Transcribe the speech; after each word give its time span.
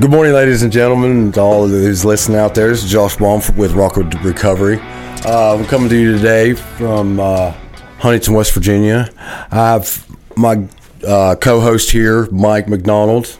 Good 0.00 0.12
morning, 0.12 0.32
ladies 0.32 0.62
and 0.62 0.70
gentlemen, 0.70 1.32
to 1.32 1.40
all 1.40 1.64
of 1.64 1.70
who's 1.70 2.04
listening 2.04 2.38
out 2.38 2.54
there. 2.54 2.68
This 2.68 2.84
is 2.84 2.90
Josh 2.90 3.16
Baum 3.16 3.42
with 3.56 3.72
Rockwood 3.72 4.14
Recovery. 4.24 4.78
Uh, 5.24 5.56
I'm 5.56 5.64
coming 5.64 5.88
to 5.88 5.96
you 5.96 6.16
today 6.16 6.54
from 6.54 7.18
uh, 7.18 7.50
Huntington, 7.98 8.34
West 8.34 8.54
Virginia. 8.54 9.10
I 9.18 9.72
have 9.72 10.06
my 10.36 10.68
uh, 11.04 11.34
co-host 11.34 11.90
here, 11.90 12.30
Mike 12.30 12.68
McDonald. 12.68 13.36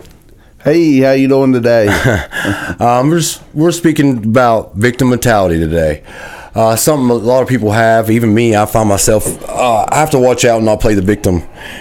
Hey, 0.64 0.98
how 0.98 1.12
you 1.12 1.28
doing 1.28 1.52
today? 1.52 1.86
um, 2.80 3.08
we're, 3.08 3.22
we're 3.54 3.70
speaking 3.70 4.24
about 4.24 4.74
victim 4.74 5.10
mentality 5.10 5.60
today. 5.60 6.02
Uh, 6.58 6.74
something 6.74 7.08
a 7.08 7.14
lot 7.14 7.40
of 7.40 7.48
people 7.48 7.70
have, 7.70 8.10
even 8.10 8.34
me. 8.34 8.56
I 8.56 8.66
find 8.66 8.88
myself 8.88 9.24
uh, 9.48 9.86
I 9.88 10.00
have 10.00 10.10
to 10.10 10.18
watch 10.18 10.44
out 10.44 10.56
and 10.56 10.66
not 10.66 10.80
play 10.80 10.94
the 10.94 11.02
victim. 11.02 11.34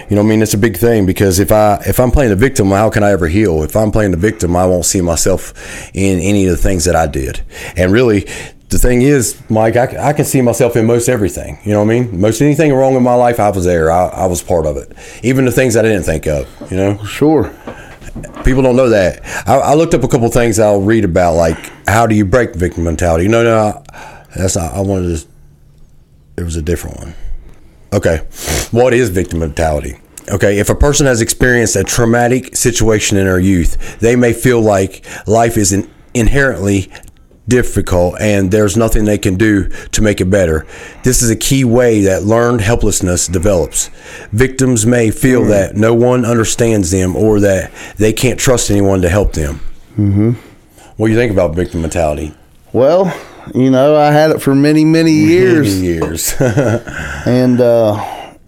You 0.08 0.14
know, 0.14 0.22
what 0.22 0.26
I 0.26 0.30
mean, 0.30 0.40
it's 0.40 0.54
a 0.54 0.58
big 0.58 0.76
thing 0.76 1.04
because 1.04 1.40
if 1.40 1.50
I 1.50 1.82
if 1.84 1.98
I'm 1.98 2.12
playing 2.12 2.30
the 2.30 2.36
victim, 2.36 2.68
how 2.68 2.88
can 2.88 3.02
I 3.02 3.10
ever 3.10 3.26
heal? 3.26 3.64
If 3.64 3.74
I'm 3.74 3.90
playing 3.90 4.12
the 4.12 4.16
victim, 4.16 4.54
I 4.54 4.66
won't 4.66 4.84
see 4.84 5.00
myself 5.00 5.52
in 5.94 6.20
any 6.20 6.46
of 6.46 6.52
the 6.52 6.56
things 6.56 6.84
that 6.84 6.94
I 6.94 7.08
did. 7.08 7.40
And 7.76 7.90
really, 7.90 8.28
the 8.68 8.78
thing 8.78 9.02
is, 9.02 9.42
Mike, 9.50 9.74
I, 9.74 10.10
I, 10.10 10.12
can 10.12 10.24
see 10.24 10.42
myself 10.42 10.76
in 10.76 10.86
most 10.86 11.08
everything. 11.08 11.58
You 11.64 11.72
know 11.72 11.82
what 11.82 11.92
I 11.92 11.98
mean? 11.98 12.20
Most 12.20 12.40
anything 12.40 12.72
wrong 12.72 12.94
in 12.94 13.02
my 13.02 13.14
life, 13.14 13.40
I 13.40 13.50
was 13.50 13.64
there. 13.64 13.90
I, 13.90 14.06
I 14.06 14.26
was 14.26 14.42
part 14.42 14.64
of 14.64 14.76
it. 14.76 14.92
Even 15.24 15.44
the 15.44 15.50
things 15.50 15.76
I 15.76 15.82
didn't 15.82 16.04
think 16.04 16.28
of. 16.28 16.46
You 16.70 16.76
know? 16.76 17.04
Sure. 17.04 17.52
People 18.44 18.62
don't 18.62 18.76
know 18.76 18.90
that. 18.90 19.22
I, 19.48 19.56
I 19.56 19.74
looked 19.74 19.94
up 19.94 20.04
a 20.04 20.08
couple 20.08 20.28
things 20.28 20.60
I'll 20.60 20.82
read 20.82 21.04
about, 21.04 21.34
like 21.34 21.58
how 21.88 22.06
do 22.06 22.14
you 22.14 22.24
break 22.24 22.54
victim 22.54 22.84
mentality? 22.84 23.26
No, 23.26 23.42
no, 23.42 23.82
that's 24.36 24.56
not, 24.56 24.74
I 24.74 24.80
wanted 24.80 25.18
to. 25.18 25.26
It 26.36 26.44
was 26.44 26.56
a 26.56 26.62
different 26.62 26.98
one. 26.98 27.14
Okay, 27.92 28.18
what 28.70 28.94
is 28.94 29.08
victim 29.10 29.40
mentality? 29.40 29.98
Okay, 30.30 30.58
if 30.58 30.68
a 30.68 30.74
person 30.74 31.06
has 31.06 31.22
experienced 31.22 31.74
a 31.74 31.84
traumatic 31.84 32.54
situation 32.54 33.16
in 33.16 33.24
their 33.24 33.38
youth, 33.38 33.98
they 33.98 34.14
may 34.14 34.32
feel 34.34 34.60
like 34.60 35.04
life 35.26 35.56
is 35.56 35.72
in, 35.72 35.90
inherently 36.12 36.92
difficult 37.48 38.14
and 38.20 38.50
there's 38.50 38.76
nothing 38.76 39.06
they 39.06 39.18
can 39.18 39.36
do 39.36 39.68
to 39.90 40.02
make 40.02 40.20
it 40.20 40.26
better. 40.26 40.66
This 41.02 41.22
is 41.22 41.30
a 41.30 41.36
key 41.36 41.64
way 41.64 42.02
that 42.02 42.24
learned 42.24 42.60
helplessness 42.60 43.26
develops. 43.26 43.88
Victims 44.32 44.84
may 44.84 45.10
feel 45.10 45.42
mm. 45.42 45.48
that 45.48 45.74
no 45.74 45.94
one 45.94 46.26
understands 46.26 46.90
them 46.90 47.16
or 47.16 47.40
that 47.40 47.72
they 47.96 48.12
can't 48.12 48.38
trust 48.38 48.70
anyone 48.70 49.00
to 49.00 49.08
help 49.08 49.32
them. 49.32 49.60
Mm-hmm. 49.96 50.32
What 50.96 51.06
do 51.06 51.12
you 51.12 51.18
think 51.18 51.32
about 51.32 51.54
victim 51.54 51.80
mentality? 51.80 52.34
Well, 52.72 53.06
you 53.54 53.70
know, 53.70 53.96
I 53.96 54.10
had 54.10 54.30
it 54.30 54.40
for 54.40 54.54
many, 54.54 54.84
many 54.84 55.12
years. 55.12 55.74
Many 55.74 55.86
years. 55.86 56.34
and 56.40 57.60
uh, 57.60 57.96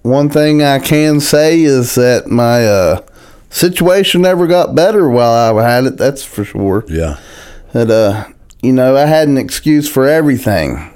one 0.03 0.31
thing 0.31 0.63
I 0.63 0.79
can 0.79 1.21
say 1.21 1.63
is 1.63 1.95
that 1.97 2.27
my 2.29 2.67
uh, 2.67 3.01
situation 3.51 4.23
never 4.23 4.47
got 4.47 4.75
better 4.75 5.09
while 5.09 5.59
I 5.59 5.71
had 5.71 5.85
it. 5.85 5.97
That's 5.97 6.23
for 6.23 6.45
sure. 6.45 6.85
Yeah. 6.89 7.19
That 7.73 7.91
uh, 7.91 8.33
you 8.63 8.73
know, 8.73 8.97
I 8.97 9.07
had 9.07 9.29
an 9.29 9.37
excuse 9.37 9.89
for 9.89 10.09
everything. 10.09 10.95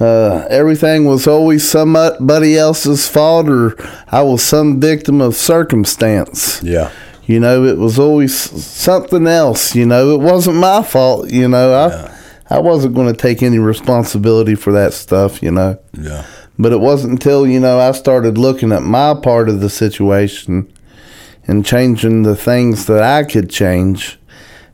Uh, 0.00 0.46
everything 0.50 1.04
was 1.04 1.26
always 1.26 1.68
somebody 1.68 2.56
else's 2.56 3.06
fault, 3.06 3.48
or 3.48 3.76
I 4.08 4.22
was 4.22 4.42
some 4.42 4.80
victim 4.80 5.20
of 5.20 5.36
circumstance. 5.36 6.62
Yeah. 6.62 6.90
You 7.24 7.38
know, 7.38 7.64
it 7.64 7.78
was 7.78 7.98
always 7.98 8.34
something 8.36 9.28
else. 9.28 9.76
You 9.76 9.86
know, 9.86 10.14
it 10.14 10.20
wasn't 10.20 10.56
my 10.56 10.82
fault. 10.82 11.30
You 11.30 11.48
know, 11.48 11.72
I. 11.72 11.88
Yeah 11.88 12.11
I 12.52 12.58
wasn't 12.58 12.94
going 12.94 13.06
to 13.10 13.18
take 13.18 13.42
any 13.42 13.58
responsibility 13.58 14.54
for 14.56 14.74
that 14.74 14.92
stuff, 14.92 15.42
you 15.42 15.50
know. 15.50 15.78
Yeah. 15.98 16.26
But 16.58 16.72
it 16.72 16.80
wasn't 16.80 17.12
until, 17.12 17.46
you 17.46 17.58
know, 17.58 17.80
I 17.80 17.92
started 17.92 18.36
looking 18.36 18.72
at 18.72 18.82
my 18.82 19.14
part 19.14 19.48
of 19.48 19.60
the 19.60 19.70
situation 19.70 20.70
and 21.46 21.64
changing 21.64 22.24
the 22.24 22.36
things 22.36 22.84
that 22.86 23.02
I 23.02 23.24
could 23.24 23.48
change 23.48 24.18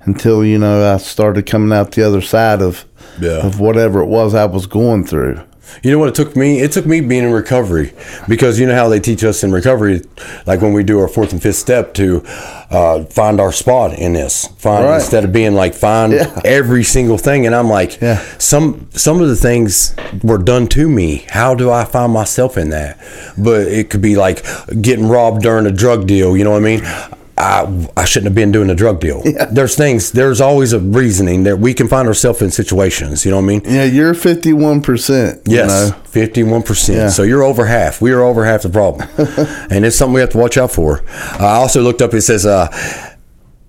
until, 0.00 0.44
you 0.44 0.58
know, 0.58 0.92
I 0.92 0.96
started 0.96 1.46
coming 1.46 1.72
out 1.72 1.92
the 1.92 2.02
other 2.02 2.20
side 2.20 2.62
of 2.62 2.84
yeah. 3.20 3.46
of 3.46 3.60
whatever 3.60 4.00
it 4.00 4.06
was 4.06 4.34
I 4.34 4.46
was 4.46 4.66
going 4.66 5.06
through. 5.06 5.40
You 5.82 5.90
know 5.90 5.98
what 5.98 6.08
it 6.08 6.14
took 6.14 6.36
me? 6.36 6.60
It 6.60 6.72
took 6.72 6.86
me 6.86 7.00
being 7.00 7.24
in 7.24 7.32
recovery 7.32 7.92
because 8.28 8.58
you 8.58 8.66
know 8.66 8.74
how 8.74 8.88
they 8.88 9.00
teach 9.00 9.24
us 9.24 9.44
in 9.44 9.52
recovery, 9.52 10.02
like 10.46 10.60
when 10.60 10.72
we 10.72 10.82
do 10.82 10.98
our 10.98 11.08
fourth 11.08 11.32
and 11.32 11.42
fifth 11.42 11.56
step, 11.56 11.94
to 11.94 12.22
uh, 12.70 13.04
find 13.04 13.40
our 13.40 13.52
spot 13.52 13.92
in 13.94 14.12
this. 14.12 14.46
Find 14.58 14.84
right. 14.84 14.96
instead 14.96 15.24
of 15.24 15.32
being 15.32 15.54
like 15.54 15.74
find 15.74 16.12
yeah. 16.12 16.40
every 16.44 16.84
single 16.84 17.18
thing. 17.18 17.46
And 17.46 17.54
I'm 17.54 17.68
like, 17.68 18.00
yeah. 18.00 18.18
some 18.38 18.88
some 18.92 19.20
of 19.20 19.28
the 19.28 19.36
things 19.36 19.94
were 20.22 20.38
done 20.38 20.68
to 20.68 20.88
me. 20.88 21.26
How 21.28 21.54
do 21.54 21.70
I 21.70 21.84
find 21.84 22.12
myself 22.12 22.56
in 22.56 22.70
that? 22.70 22.98
But 23.36 23.68
it 23.68 23.90
could 23.90 24.02
be 24.02 24.16
like 24.16 24.44
getting 24.80 25.08
robbed 25.08 25.42
during 25.42 25.66
a 25.66 25.72
drug 25.72 26.06
deal. 26.06 26.36
You 26.36 26.44
know 26.44 26.50
what 26.50 26.62
I 26.62 26.76
mean? 26.76 27.17
I, 27.38 27.88
I 27.96 28.04
shouldn't 28.04 28.26
have 28.26 28.34
been 28.34 28.52
doing 28.52 28.70
a 28.70 28.74
drug 28.74 29.00
deal. 29.00 29.22
Yeah. 29.24 29.44
There's 29.46 29.76
things, 29.76 30.12
there's 30.12 30.40
always 30.40 30.72
a 30.72 30.80
reasoning 30.80 31.44
that 31.44 31.58
we 31.58 31.72
can 31.74 31.88
find 31.88 32.08
ourselves 32.08 32.42
in 32.42 32.50
situations. 32.50 33.24
You 33.24 33.30
know 33.30 33.38
what 33.38 33.44
I 33.44 33.46
mean? 33.46 33.62
Yeah, 33.64 33.84
you're 33.84 34.14
51%. 34.14 35.42
Yes, 35.46 35.90
know? 35.90 35.96
51%. 36.10 36.94
Yeah. 36.94 37.08
So 37.08 37.22
you're 37.22 37.42
over 37.42 37.66
half. 37.66 38.00
We 38.00 38.12
are 38.12 38.22
over 38.22 38.44
half 38.44 38.62
the 38.62 38.70
problem. 38.70 39.08
and 39.70 39.84
it's 39.84 39.96
something 39.96 40.14
we 40.14 40.20
have 40.20 40.30
to 40.30 40.38
watch 40.38 40.58
out 40.58 40.72
for. 40.72 41.04
I 41.08 41.56
also 41.56 41.80
looked 41.80 42.02
up, 42.02 42.12
it 42.14 42.22
says, 42.22 42.44
uh, 42.44 42.68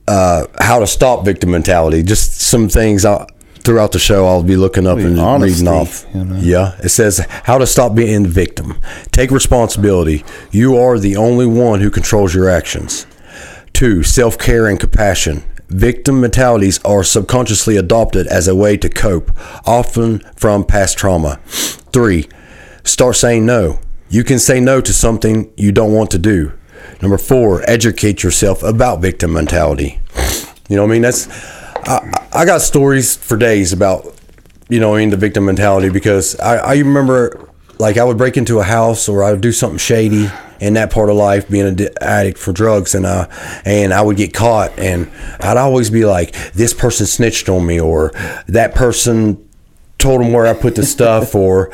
uh, 0.08 0.48
how 0.60 0.80
to 0.80 0.88
stop 0.88 1.24
victim 1.24 1.52
mentality. 1.52 2.02
Just 2.02 2.42
some 2.42 2.68
things 2.70 3.06
I, 3.06 3.28
throughout 3.60 3.92
the 3.92 4.00
show 4.00 4.26
I'll 4.26 4.44
be 4.44 4.56
looking 4.56 4.88
up 4.88 4.98
and 4.98 5.20
honesty, 5.20 5.64
reading 5.64 5.68
off. 5.68 6.06
You 6.14 6.26
know? 6.26 6.40
Yeah, 6.40 6.76
it 6.84 6.90
says 6.90 7.20
how 7.44 7.58
to 7.60 7.68
stop 7.68 7.94
being 7.94 8.24
the 8.24 8.30
victim. 8.30 8.80
Take 9.12 9.30
responsibility. 9.32 10.24
You 10.52 10.78
are 10.78 10.98
the 10.98 11.16
only 11.18 11.46
one 11.46 11.82
who 11.82 11.92
controls 11.92 12.34
your 12.34 12.50
actions. 12.50 13.06
Two, 13.80 14.04
self 14.04 14.38
care 14.38 14.68
and 14.68 14.78
compassion. 14.78 15.42
Victim 15.70 16.20
mentalities 16.20 16.84
are 16.84 17.02
subconsciously 17.02 17.78
adopted 17.78 18.28
as 18.28 18.46
a 18.46 18.54
way 18.54 18.76
to 18.76 18.90
cope, 18.90 19.32
often 19.66 20.20
from 20.36 20.66
past 20.66 20.98
trauma. 20.98 21.40
Three, 21.46 22.28
start 22.84 23.16
saying 23.16 23.46
no. 23.46 23.80
You 24.10 24.26
can 24.26 24.38
say 24.38 24.60
no 24.60 24.82
to 24.82 24.94
something 24.94 25.50
you 25.56 25.72
don't 25.72 25.94
want 25.94 26.12
to 26.12 26.20
do. 26.20 26.52
Number 27.02 27.18
four, 27.18 27.64
educate 27.70 28.22
yourself 28.22 28.64
about 28.64 29.00
victim 29.00 29.32
mentality. 29.32 30.02
You 30.68 30.76
know 30.76 30.82
what 30.82 30.90
I 30.90 30.94
mean? 30.96 31.02
That's 31.04 31.30
I, 31.88 32.28
I 32.34 32.44
got 32.44 32.60
stories 32.60 33.16
for 33.16 33.38
days 33.38 33.72
about 33.72 34.14
you 34.68 34.82
know 34.82 34.96
in 34.96 35.10
the 35.10 35.16
victim 35.16 35.46
mentality 35.46 35.88
because 35.88 36.38
I, 36.42 36.58
I 36.58 36.74
remember 36.80 37.50
like 37.78 37.96
I 37.96 38.04
would 38.04 38.18
break 38.18 38.36
into 38.36 38.60
a 38.60 38.64
house 38.64 39.08
or 39.08 39.24
I 39.24 39.32
would 39.32 39.40
do 39.40 39.54
something 39.54 39.78
shady 39.78 40.30
in 40.60 40.74
that 40.74 40.92
part 40.92 41.10
of 41.10 41.16
life, 41.16 41.50
being 41.50 41.68
an 41.68 41.88
addict 42.02 42.38
for 42.38 42.52
drugs, 42.52 42.96
and 42.96 43.06
uh, 43.06 43.28
and 43.66 43.94
I 43.94 44.02
would 44.02 44.18
get 44.18 44.34
caught, 44.34 44.78
and 44.78 45.10
I'd 45.40 45.58
always 45.58 45.90
be 45.90 46.06
like, 46.06 46.34
this 46.54 46.74
person 46.74 47.06
snitched 47.06 47.50
on 47.50 47.66
me, 47.66 47.80
or 47.80 48.12
that 48.48 48.76
person 48.76 49.46
told 49.98 50.22
him 50.22 50.32
where 50.32 50.48
I 50.48 50.54
put 50.54 50.76
the 50.76 50.86
stuff, 50.86 51.36
or 51.36 51.70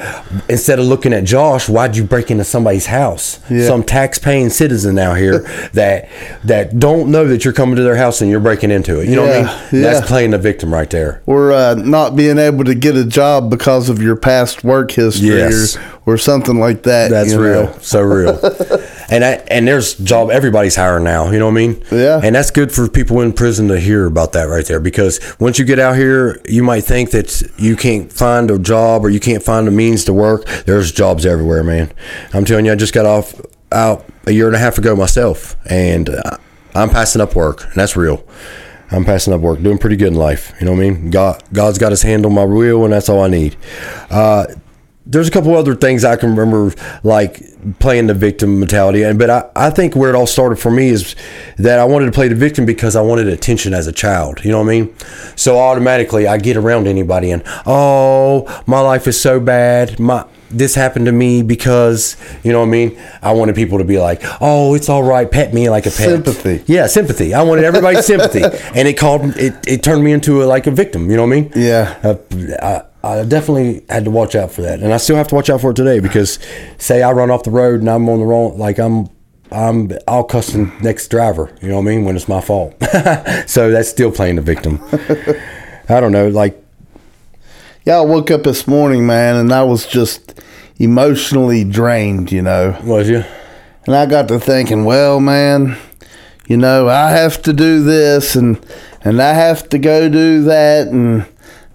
instead 0.49 0.79
of 0.79 0.85
looking 0.85 1.13
at 1.13 1.25
Josh, 1.25 1.69
why'd 1.69 1.95
you 1.95 2.03
break 2.03 2.31
into 2.31 2.43
somebody's 2.43 2.87
house? 2.87 3.39
Yeah. 3.51 3.67
Some 3.67 3.83
tax-paying 3.83 4.49
citizen 4.49 4.97
out 4.97 5.17
here 5.17 5.41
that 5.73 6.09
that 6.43 6.79
don't 6.79 7.11
know 7.11 7.27
that 7.27 7.45
you're 7.45 7.53
coming 7.53 7.75
to 7.75 7.83
their 7.83 7.97
house 7.97 8.21
and 8.21 8.31
you're 8.31 8.39
breaking 8.39 8.71
into 8.71 8.99
it. 8.99 9.09
You 9.09 9.15
know 9.17 9.25
yeah. 9.25 9.41
what 9.41 9.49
I 9.49 9.71
mean? 9.71 9.83
Yeah. 9.83 9.93
That's 9.93 10.07
playing 10.07 10.31
the 10.31 10.39
victim 10.39 10.73
right 10.73 10.89
there. 10.89 11.21
Or 11.27 11.51
uh, 11.51 11.75
not 11.75 12.15
being 12.15 12.39
able 12.39 12.63
to 12.63 12.73
get 12.73 12.95
a 12.95 13.05
job 13.05 13.51
because 13.51 13.89
of 13.89 14.01
your 14.01 14.15
past 14.15 14.63
work 14.63 14.89
history, 14.89 15.27
yes. 15.27 15.77
or, 15.77 15.94
or 16.05 16.17
something 16.17 16.59
like 16.59 16.83
that. 16.83 17.09
That's 17.09 17.33
real, 17.33 17.65
know? 17.65 17.77
so 17.81 18.01
real. 18.01 18.39
and 19.09 19.25
I, 19.25 19.31
and 19.47 19.67
there's 19.67 19.95
job 19.95 20.29
everybody's 20.29 20.75
hiring 20.75 21.03
now. 21.03 21.31
You 21.31 21.39
know 21.39 21.45
what 21.45 21.53
I 21.53 21.67
mean? 21.67 21.83
Yeah. 21.91 22.19
And 22.23 22.35
that's 22.35 22.51
good 22.51 22.71
for 22.71 22.87
people 22.87 23.21
in 23.21 23.33
prison 23.33 23.67
to 23.69 23.79
hear 23.79 24.05
about 24.05 24.33
that 24.33 24.43
right 24.43 24.65
there 24.65 24.79
because 24.79 25.19
once 25.39 25.57
you 25.57 25.65
get 25.65 25.79
out 25.79 25.95
here, 25.95 26.41
you 26.47 26.63
might 26.63 26.81
think 26.81 27.11
that 27.11 27.41
you 27.57 27.75
can't 27.75 28.11
find 28.11 28.51
a 28.51 28.59
job 28.59 29.03
or 29.03 29.09
you 29.09 29.19
can't 29.19 29.43
find 29.43 29.67
a 29.67 29.71
means 29.71 30.05
to 30.05 30.13
work, 30.13 30.45
there's 30.65 30.91
jobs 30.91 31.25
everywhere, 31.25 31.63
man. 31.63 31.91
I'm 32.33 32.45
telling 32.45 32.65
you, 32.65 32.71
I 32.71 32.75
just 32.75 32.93
got 32.93 33.05
off 33.05 33.33
out 33.71 34.05
a 34.27 34.31
year 34.31 34.47
and 34.47 34.55
a 34.55 34.59
half 34.59 34.77
ago 34.77 34.95
myself, 34.95 35.55
and 35.65 36.09
I'm 36.73 36.89
passing 36.89 37.21
up 37.21 37.35
work, 37.35 37.63
and 37.63 37.75
that's 37.75 37.95
real. 37.95 38.25
I'm 38.91 39.03
passing 39.03 39.33
up 39.33 39.41
work, 39.41 39.61
doing 39.61 39.77
pretty 39.77 39.95
good 39.95 40.09
in 40.09 40.15
life. 40.15 40.53
You 40.59 40.65
know 40.65 40.73
what 40.73 40.85
I 40.85 40.89
mean? 40.89 41.09
God, 41.09 41.43
God's 41.51 41.77
got 41.77 41.91
His 41.91 42.03
hand 42.03 42.25
on 42.25 42.33
my 42.33 42.45
wheel, 42.45 42.83
and 42.83 42.93
that's 42.93 43.09
all 43.09 43.21
I 43.21 43.27
need. 43.27 43.55
Uh, 44.09 44.45
there's 45.05 45.27
a 45.27 45.31
couple 45.31 45.55
other 45.55 45.75
things 45.75 46.03
I 46.03 46.15
can 46.15 46.35
remember, 46.35 46.73
like 47.03 47.41
playing 47.79 48.07
the 48.07 48.13
victim 48.13 48.59
mentality. 48.59 49.03
And 49.03 49.19
but 49.19 49.29
I, 49.29 49.49
I 49.55 49.69
think 49.69 49.95
where 49.95 50.09
it 50.09 50.15
all 50.15 50.27
started 50.27 50.57
for 50.57 50.71
me 50.71 50.89
is 50.89 51.15
that 51.57 51.79
I 51.79 51.85
wanted 51.85 52.07
to 52.07 52.11
play 52.11 52.27
the 52.27 52.35
victim 52.35 52.65
because 52.65 52.95
I 52.95 53.01
wanted 53.01 53.27
attention 53.27 53.73
as 53.73 53.87
a 53.87 53.91
child. 53.91 54.43
You 54.43 54.51
know 54.51 54.59
what 54.59 54.69
I 54.69 54.79
mean? 54.79 54.95
So 55.35 55.59
automatically 55.59 56.27
I 56.27 56.37
get 56.37 56.57
around 56.57 56.87
anybody 56.87 57.31
and 57.31 57.43
oh, 57.65 58.63
my 58.65 58.79
life 58.79 59.07
is 59.07 59.19
so 59.19 59.39
bad. 59.39 59.99
My 59.99 60.25
this 60.51 60.75
happened 60.75 61.07
to 61.07 61.11
me 61.11 61.41
because 61.43 62.15
you 62.43 62.51
know 62.51 62.59
what 62.59 62.67
I 62.67 62.71
mean. 62.71 62.99
I 63.21 63.33
wanted 63.33 63.55
people 63.55 63.79
to 63.79 63.83
be 63.83 63.99
like, 63.99 64.21
"Oh, 64.41 64.75
it's 64.75 64.89
all 64.89 65.03
right, 65.03 65.29
pet 65.29 65.53
me 65.53 65.69
like 65.69 65.85
a 65.85 65.89
pet." 65.89 66.09
Sympathy. 66.09 66.63
Yeah, 66.67 66.87
sympathy. 66.87 67.33
I 67.33 67.41
wanted 67.41 67.65
everybody's 67.65 68.05
sympathy, 68.05 68.43
and 68.75 68.87
it 68.87 68.93
called 68.93 69.37
it. 69.37 69.55
It 69.67 69.83
turned 69.83 70.03
me 70.03 70.13
into 70.13 70.43
a, 70.43 70.45
like 70.45 70.67
a 70.67 70.71
victim. 70.71 71.09
You 71.09 71.17
know 71.17 71.25
what 71.25 71.35
I 71.35 71.41
mean? 71.41 71.51
Yeah. 71.55 71.99
Uh, 72.03 72.15
I, 72.61 72.83
I 73.05 73.23
definitely 73.23 73.85
had 73.87 74.05
to 74.05 74.11
watch 74.11 74.35
out 74.35 74.51
for 74.51 74.63
that, 74.63 74.79
and 74.79 74.91
I 74.91 74.97
still 74.97 75.15
have 75.15 75.27
to 75.27 75.35
watch 75.35 75.49
out 75.49 75.61
for 75.61 75.71
it 75.71 75.75
today 75.75 75.99
because, 75.99 76.39
say, 76.79 77.03
I 77.03 77.11
run 77.11 77.29
off 77.29 77.43
the 77.43 77.51
road 77.51 77.79
and 77.81 77.89
I'm 77.89 78.09
on 78.09 78.19
the 78.19 78.25
wrong, 78.25 78.57
like 78.57 78.79
I'm 78.79 79.09
I'm 79.51 79.91
I'll 80.07 80.23
cuss 80.23 80.47
the 80.47 80.71
next 80.81 81.09
driver. 81.09 81.55
You 81.61 81.69
know 81.69 81.75
what 81.75 81.83
I 81.83 81.85
mean? 81.85 82.05
When 82.05 82.15
it's 82.15 82.27
my 82.27 82.41
fault. 82.41 82.73
so 83.45 83.69
that's 83.69 83.89
still 83.89 84.11
playing 84.11 84.37
the 84.37 84.41
victim. 84.41 84.79
I 85.89 85.99
don't 85.99 86.11
know. 86.11 86.29
Like, 86.29 86.59
yeah, 87.85 87.97
I 87.97 88.01
woke 88.01 88.31
up 88.31 88.43
this 88.43 88.67
morning, 88.67 89.05
man, 89.05 89.35
and 89.35 89.53
I 89.53 89.61
was 89.63 89.85
just 89.85 90.41
emotionally 90.77 91.63
drained. 91.63 92.31
You 92.31 92.41
know, 92.41 92.75
was 92.83 93.07
you? 93.07 93.23
And 93.85 93.95
I 93.95 94.07
got 94.07 94.27
to 94.29 94.39
thinking, 94.39 94.83
well, 94.83 95.19
man, 95.19 95.77
you 96.47 96.57
know, 96.57 96.89
I 96.89 97.11
have 97.11 97.41
to 97.43 97.53
do 97.53 97.83
this 97.83 98.35
and 98.35 98.59
and 99.01 99.21
I 99.21 99.33
have 99.33 99.69
to 99.69 99.77
go 99.77 100.09
do 100.09 100.43
that 100.45 100.87
and 100.87 101.27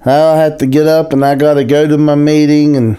I 0.04 0.36
have 0.38 0.58
to 0.58 0.66
get 0.66 0.86
up 0.86 1.12
and 1.12 1.24
I 1.24 1.34
got 1.34 1.54
to 1.54 1.64
go 1.64 1.86
to 1.86 1.98
my 1.98 2.14
meeting 2.14 2.76
and 2.76 2.98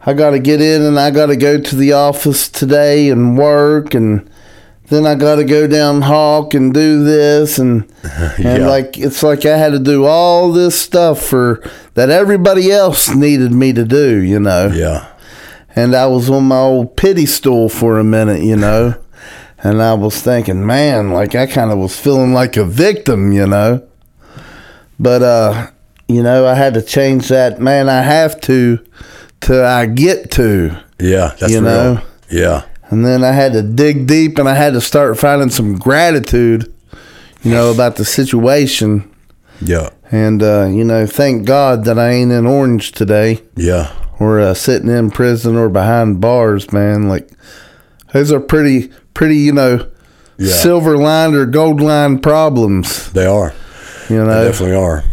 I 0.00 0.14
got 0.14 0.30
to 0.30 0.38
get 0.38 0.60
in 0.60 0.82
and 0.82 0.98
I 0.98 1.10
got 1.10 1.26
to 1.26 1.36
go 1.36 1.60
to 1.60 1.76
the 1.76 1.92
office 1.92 2.48
today 2.48 3.10
and 3.10 3.36
work 3.36 3.94
and 3.94 4.30
then 4.88 5.06
I 5.06 5.14
got 5.14 5.36
to 5.36 5.44
go 5.44 5.66
down 5.66 6.00
Hawk 6.02 6.54
and 6.54 6.72
do 6.72 7.04
this 7.04 7.58
and 7.58 7.82
and 8.02 8.62
yeah. 8.62 8.66
like 8.66 8.96
it's 8.96 9.22
like 9.22 9.44
I 9.44 9.58
had 9.58 9.72
to 9.72 9.78
do 9.78 10.06
all 10.06 10.50
this 10.50 10.80
stuff 10.80 11.20
for 11.22 11.62
that 11.94 12.10
everybody 12.10 12.70
else 12.70 13.14
needed 13.14 13.52
me 13.52 13.72
to 13.74 13.84
do, 13.84 14.16
you 14.16 14.40
know. 14.40 14.68
Yeah. 14.68 15.12
And 15.76 15.94
I 15.94 16.06
was 16.06 16.30
on 16.30 16.44
my 16.44 16.58
old 16.58 16.96
pity 16.96 17.26
stool 17.26 17.68
for 17.68 17.98
a 17.98 18.04
minute, 18.04 18.42
you 18.42 18.56
know. 18.56 18.94
and 19.62 19.82
I 19.82 19.94
was 19.94 20.20
thinking, 20.20 20.64
man, 20.64 21.10
like 21.10 21.34
I 21.34 21.46
kind 21.46 21.70
of 21.70 21.78
was 21.78 21.98
feeling 21.98 22.32
like 22.32 22.56
a 22.56 22.64
victim, 22.64 23.32
you 23.32 23.46
know. 23.46 23.86
But 24.98 25.22
uh, 25.22 25.70
you 26.08 26.22
know, 26.22 26.46
I 26.46 26.54
had 26.54 26.74
to 26.74 26.82
change 26.82 27.28
that. 27.28 27.60
Man, 27.60 27.88
I 27.88 28.00
have 28.00 28.40
to 28.42 28.84
till 29.40 29.64
I 29.64 29.86
get 29.86 30.30
to. 30.32 30.76
Yeah, 30.98 31.34
that's 31.38 31.52
you 31.52 31.60
real. 31.60 31.62
know. 31.62 32.02
Yeah. 32.30 32.64
And 32.90 33.04
then 33.04 33.22
I 33.22 33.32
had 33.32 33.52
to 33.52 33.62
dig 33.62 34.06
deep, 34.06 34.38
and 34.38 34.48
I 34.48 34.54
had 34.54 34.72
to 34.72 34.80
start 34.80 35.18
finding 35.18 35.50
some 35.50 35.76
gratitude, 35.76 36.72
you 37.42 37.50
know, 37.50 37.70
about 37.70 37.96
the 37.96 38.04
situation. 38.04 39.14
Yeah. 39.60 39.90
And 40.10 40.42
uh, 40.42 40.68
you 40.70 40.84
know, 40.84 41.06
thank 41.06 41.46
God 41.46 41.84
that 41.84 41.98
I 41.98 42.10
ain't 42.10 42.32
in 42.32 42.46
orange 42.46 42.92
today. 42.92 43.42
Yeah. 43.56 43.92
Or 44.18 44.40
uh, 44.40 44.54
sitting 44.54 44.88
in 44.88 45.10
prison 45.10 45.56
or 45.56 45.68
behind 45.68 46.20
bars, 46.20 46.72
man. 46.72 47.08
Like 47.08 47.30
those 48.12 48.32
are 48.32 48.40
pretty, 48.40 48.90
pretty, 49.14 49.36
you 49.36 49.52
know, 49.52 49.88
yeah. 50.38 50.52
silver 50.52 50.96
lined 50.96 51.34
or 51.34 51.46
gold 51.46 51.80
lined 51.80 52.22
problems. 52.22 53.12
They 53.12 53.26
are. 53.26 53.52
You 54.08 54.24
know, 54.24 54.26
they 54.26 54.48
definitely 54.50 54.76
are. 54.76 55.04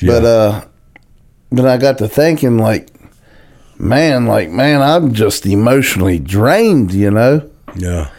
Yeah. 0.00 0.12
But 0.12 0.24
uh, 0.24 0.64
but 1.50 1.66
I 1.66 1.76
got 1.76 1.98
to 1.98 2.08
thinking, 2.08 2.58
like, 2.58 2.88
man, 3.78 4.26
like, 4.26 4.50
man, 4.50 4.82
I'm 4.82 5.12
just 5.12 5.46
emotionally 5.46 6.18
drained, 6.18 6.92
you 6.92 7.10
know? 7.10 7.48
Yeah. 7.76 8.10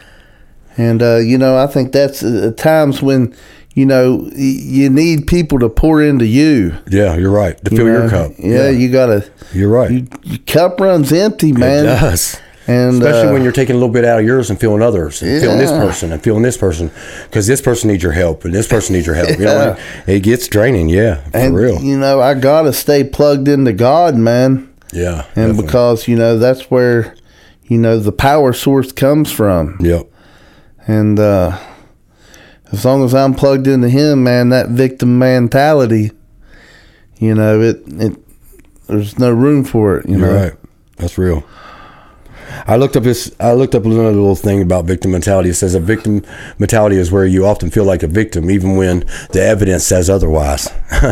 And, 0.76 1.02
uh, 1.02 1.16
you 1.16 1.38
know, 1.38 1.56
I 1.56 1.66
think 1.66 1.92
that's 1.92 2.22
uh, 2.22 2.52
times 2.56 3.02
when, 3.02 3.34
you 3.74 3.84
know, 3.84 4.28
you 4.34 4.88
need 4.88 5.26
people 5.26 5.58
to 5.60 5.68
pour 5.68 6.02
into 6.02 6.26
you. 6.26 6.76
Yeah, 6.88 7.16
you're 7.16 7.30
right. 7.30 7.62
To 7.64 7.70
fill 7.70 7.86
know? 7.86 8.00
your 8.00 8.08
cup. 8.08 8.32
Yeah, 8.38 8.48
yeah. 8.48 8.70
you 8.70 8.90
got 8.90 9.06
to. 9.06 9.30
You're 9.52 9.68
right. 9.68 9.90
You, 9.90 10.06
your 10.22 10.38
cup 10.38 10.80
runs 10.80 11.12
empty, 11.12 11.52
man. 11.52 11.84
It 11.84 12.00
does. 12.00 12.40
And, 12.68 13.02
Especially 13.02 13.30
uh, 13.30 13.32
when 13.32 13.42
you're 13.42 13.52
taking 13.52 13.76
a 13.76 13.78
little 13.78 13.92
bit 13.92 14.04
out 14.04 14.20
of 14.20 14.26
yours 14.26 14.50
and 14.50 14.60
feeling 14.60 14.82
others, 14.82 15.22
and 15.22 15.30
yeah. 15.30 15.40
feeling 15.40 15.56
this 15.56 15.70
person 15.70 16.12
and 16.12 16.22
feeling 16.22 16.42
this 16.42 16.58
person, 16.58 16.90
because 17.24 17.46
this 17.46 17.62
person 17.62 17.88
needs 17.88 18.02
your 18.02 18.12
help 18.12 18.44
and 18.44 18.54
this 18.54 18.68
person 18.68 18.94
needs 18.94 19.06
your 19.06 19.14
help. 19.14 19.30
yeah. 19.30 19.34
You 19.36 19.44
know, 19.44 19.78
it 20.06 20.20
gets 20.22 20.46
draining. 20.48 20.90
Yeah, 20.90 21.24
for 21.30 21.36
and, 21.38 21.56
real. 21.56 21.80
You 21.82 21.98
know, 21.98 22.20
I 22.20 22.34
gotta 22.34 22.74
stay 22.74 23.04
plugged 23.04 23.48
into 23.48 23.72
God, 23.72 24.16
man. 24.16 24.70
Yeah, 24.92 25.24
and 25.34 25.52
definitely. 25.52 25.62
because 25.62 26.08
you 26.08 26.16
know 26.16 26.38
that's 26.38 26.70
where 26.70 27.16
you 27.64 27.78
know 27.78 27.98
the 27.98 28.12
power 28.12 28.52
source 28.52 28.92
comes 28.92 29.32
from. 29.32 29.78
Yep. 29.80 30.06
And 30.86 31.18
uh, 31.18 31.58
as 32.70 32.84
long 32.84 33.02
as 33.02 33.14
I'm 33.14 33.32
plugged 33.32 33.66
into 33.66 33.88
Him, 33.88 34.24
man, 34.24 34.50
that 34.50 34.68
victim 34.68 35.18
mentality, 35.18 36.10
you 37.16 37.34
know, 37.34 37.62
it 37.62 37.82
it 37.86 38.16
there's 38.88 39.18
no 39.18 39.30
room 39.30 39.64
for 39.64 39.96
it. 39.98 40.06
You 40.06 40.18
You're 40.18 40.26
know, 40.26 40.42
right. 40.42 40.52
That's 40.96 41.16
real. 41.16 41.44
I 42.66 42.76
looked 42.76 42.96
up 42.96 43.02
this. 43.02 43.34
I 43.40 43.52
looked 43.52 43.74
up 43.74 43.84
another 43.84 44.12
little 44.12 44.36
thing 44.36 44.62
about 44.62 44.84
victim 44.84 45.12
mentality. 45.12 45.50
It 45.50 45.54
says 45.54 45.74
a 45.74 45.80
victim 45.80 46.24
mentality 46.58 46.96
is 46.96 47.12
where 47.12 47.26
you 47.26 47.46
often 47.46 47.70
feel 47.70 47.84
like 47.84 48.02
a 48.02 48.08
victim, 48.08 48.50
even 48.50 48.76
when 48.76 49.00
the 49.32 49.42
evidence 49.42 49.84
says 49.84 50.10
otherwise. 50.10 50.68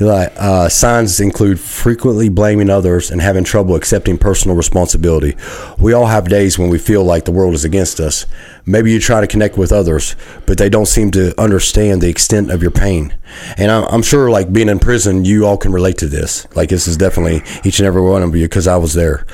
like 0.00 0.32
uh, 0.36 0.68
signs 0.68 1.20
include 1.20 1.60
frequently 1.60 2.28
blaming 2.28 2.70
others 2.70 3.10
and 3.10 3.20
having 3.20 3.44
trouble 3.44 3.74
accepting 3.74 4.18
personal 4.18 4.56
responsibility. 4.56 5.36
We 5.78 5.92
all 5.92 6.06
have 6.06 6.28
days 6.28 6.58
when 6.58 6.68
we 6.68 6.78
feel 6.78 7.04
like 7.04 7.24
the 7.24 7.32
world 7.32 7.54
is 7.54 7.64
against 7.64 8.00
us. 8.00 8.26
Maybe 8.64 8.92
you 8.92 9.00
try 9.00 9.20
to 9.20 9.26
connect 9.26 9.58
with 9.58 9.72
others, 9.72 10.14
but 10.46 10.56
they 10.56 10.68
don't 10.68 10.86
seem 10.86 11.10
to 11.12 11.38
understand 11.40 12.00
the 12.00 12.08
extent 12.08 12.50
of 12.50 12.62
your 12.62 12.70
pain. 12.70 13.14
And 13.56 13.70
I'm, 13.70 14.02
sure, 14.02 14.30
like 14.30 14.52
being 14.52 14.68
in 14.68 14.78
prison, 14.78 15.24
you 15.24 15.46
all 15.46 15.56
can 15.56 15.72
relate 15.72 15.98
to 15.98 16.06
this. 16.06 16.46
Like 16.54 16.68
this 16.68 16.86
is 16.86 16.96
definitely 16.96 17.42
each 17.64 17.80
and 17.80 17.86
every 17.86 18.02
one 18.02 18.22
of 18.22 18.36
you 18.36 18.44
because 18.44 18.68
I 18.68 18.76
was 18.76 18.94
there. 18.94 19.26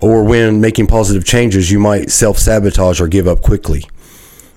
Or 0.00 0.22
when 0.22 0.60
making 0.60 0.86
positive 0.86 1.24
changes, 1.24 1.70
you 1.70 1.78
might 1.78 2.10
self 2.10 2.38
sabotage 2.38 3.00
or 3.00 3.08
give 3.08 3.26
up 3.26 3.40
quickly. 3.40 3.84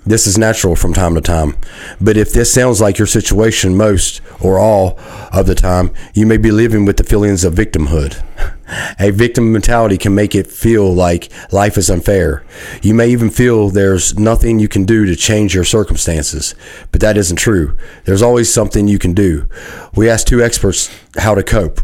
This 0.06 0.26
is 0.26 0.38
natural 0.38 0.76
from 0.76 0.94
time 0.94 1.16
to 1.16 1.22
time. 1.22 1.58
But 2.00 2.16
if 2.16 2.32
this 2.32 2.54
sounds 2.54 2.80
like 2.80 2.98
your 2.98 3.08
situation 3.08 3.76
most 3.76 4.22
or 4.40 4.58
all 4.58 4.98
of 5.34 5.48
the 5.48 5.56
time, 5.56 5.92
you 6.14 6.26
may 6.26 6.38
be 6.38 6.52
living 6.52 6.86
with 6.86 6.98
the 6.98 7.04
feelings 7.04 7.44
of 7.44 7.54
victimhood. 7.54 8.24
A 9.00 9.12
victim 9.12 9.52
mentality 9.52 9.98
can 9.98 10.14
make 10.14 10.36
it 10.36 10.48
feel 10.48 10.94
like 10.94 11.32
life 11.52 11.78
is 11.78 11.90
unfair. 11.90 12.46
You 12.82 12.94
may 12.94 13.10
even 13.10 13.30
feel 13.30 13.70
there's 13.70 14.18
nothing 14.20 14.60
you 14.60 14.68
can 14.68 14.86
do 14.86 15.06
to 15.06 15.16
change 15.16 15.56
your 15.56 15.64
circumstances, 15.64 16.56
but 16.92 17.02
that 17.02 17.18
isn't 17.18 17.38
true. 17.38 17.78
There's 18.06 18.22
always 18.22 18.52
something 18.52 18.88
you 18.88 19.00
can 19.00 19.14
do. 19.14 19.48
We 19.96 20.10
asked 20.10 20.28
two 20.28 20.42
experts 20.42 20.90
how 21.18 21.36
to 21.36 21.44
cope. 21.44 21.82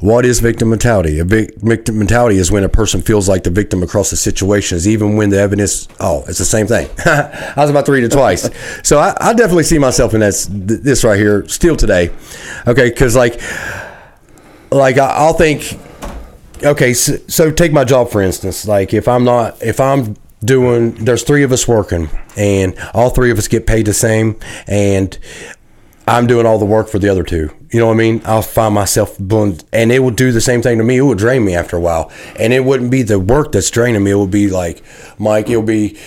What 0.00 0.24
is 0.24 0.40
victim 0.40 0.70
mentality? 0.70 1.18
A 1.18 1.24
victim 1.24 1.98
mentality 1.98 2.36
is 2.36 2.50
when 2.50 2.64
a 2.64 2.68
person 2.68 3.02
feels 3.02 3.28
like 3.28 3.44
the 3.44 3.50
victim 3.50 3.82
across 3.82 4.10
the 4.10 4.16
situations, 4.16 4.88
even 4.88 5.16
when 5.16 5.30
the 5.30 5.38
evidence. 5.38 5.88
Oh, 6.00 6.24
it's 6.28 6.38
the 6.38 6.44
same 6.44 6.66
thing. 6.66 6.88
I 7.06 7.54
was 7.56 7.70
about 7.70 7.86
to 7.86 7.92
read 7.92 8.04
it 8.04 8.12
twice, 8.12 8.48
so 8.82 8.98
I, 8.98 9.14
I 9.20 9.34
definitely 9.34 9.64
see 9.64 9.78
myself 9.78 10.14
in 10.14 10.20
this 10.20 10.48
this 10.50 11.04
right 11.04 11.18
here 11.18 11.46
still 11.48 11.76
today. 11.76 12.10
Okay, 12.66 12.90
because 12.90 13.16
like, 13.16 13.40
like 14.70 14.98
I'll 14.98 15.34
think. 15.34 15.78
Okay, 16.64 16.94
so, 16.94 17.16
so 17.28 17.50
take 17.50 17.72
my 17.72 17.84
job 17.84 18.10
for 18.10 18.20
instance. 18.22 18.66
Like 18.66 18.94
if 18.94 19.08
I'm 19.08 19.24
not, 19.24 19.62
if 19.62 19.80
I'm 19.80 20.16
doing 20.44 20.92
there's 21.04 21.22
three 21.22 21.42
of 21.42 21.52
us 21.52 21.66
working 21.66 22.08
and 22.36 22.78
all 22.94 23.10
three 23.10 23.30
of 23.30 23.38
us 23.38 23.48
get 23.48 23.66
paid 23.66 23.86
the 23.86 23.94
same 23.94 24.38
and 24.66 25.18
I'm 26.08 26.26
doing 26.26 26.46
all 26.46 26.58
the 26.58 26.66
work 26.66 26.88
for 26.88 26.98
the 26.98 27.08
other 27.08 27.24
two. 27.24 27.50
You 27.70 27.80
know 27.80 27.86
what 27.86 27.94
I 27.94 27.96
mean? 27.96 28.22
I'll 28.24 28.42
find 28.42 28.74
myself 28.74 29.18
and 29.18 29.92
it 29.92 30.02
would 30.02 30.16
do 30.16 30.30
the 30.30 30.40
same 30.40 30.62
thing 30.62 30.78
to 30.78 30.84
me. 30.84 30.98
It 30.98 31.02
would 31.02 31.18
drain 31.18 31.44
me 31.44 31.54
after 31.56 31.76
a 31.76 31.80
while, 31.80 32.12
and 32.38 32.52
it 32.52 32.64
wouldn't 32.64 32.92
be 32.92 33.02
the 33.02 33.18
work 33.18 33.52
that's 33.52 33.70
draining 33.70 34.04
me. 34.04 34.12
It 34.12 34.16
would 34.16 34.30
be 34.30 34.48
like, 34.48 34.84
Mike, 35.18 35.50
it'll 35.50 35.62
be, 35.62 35.98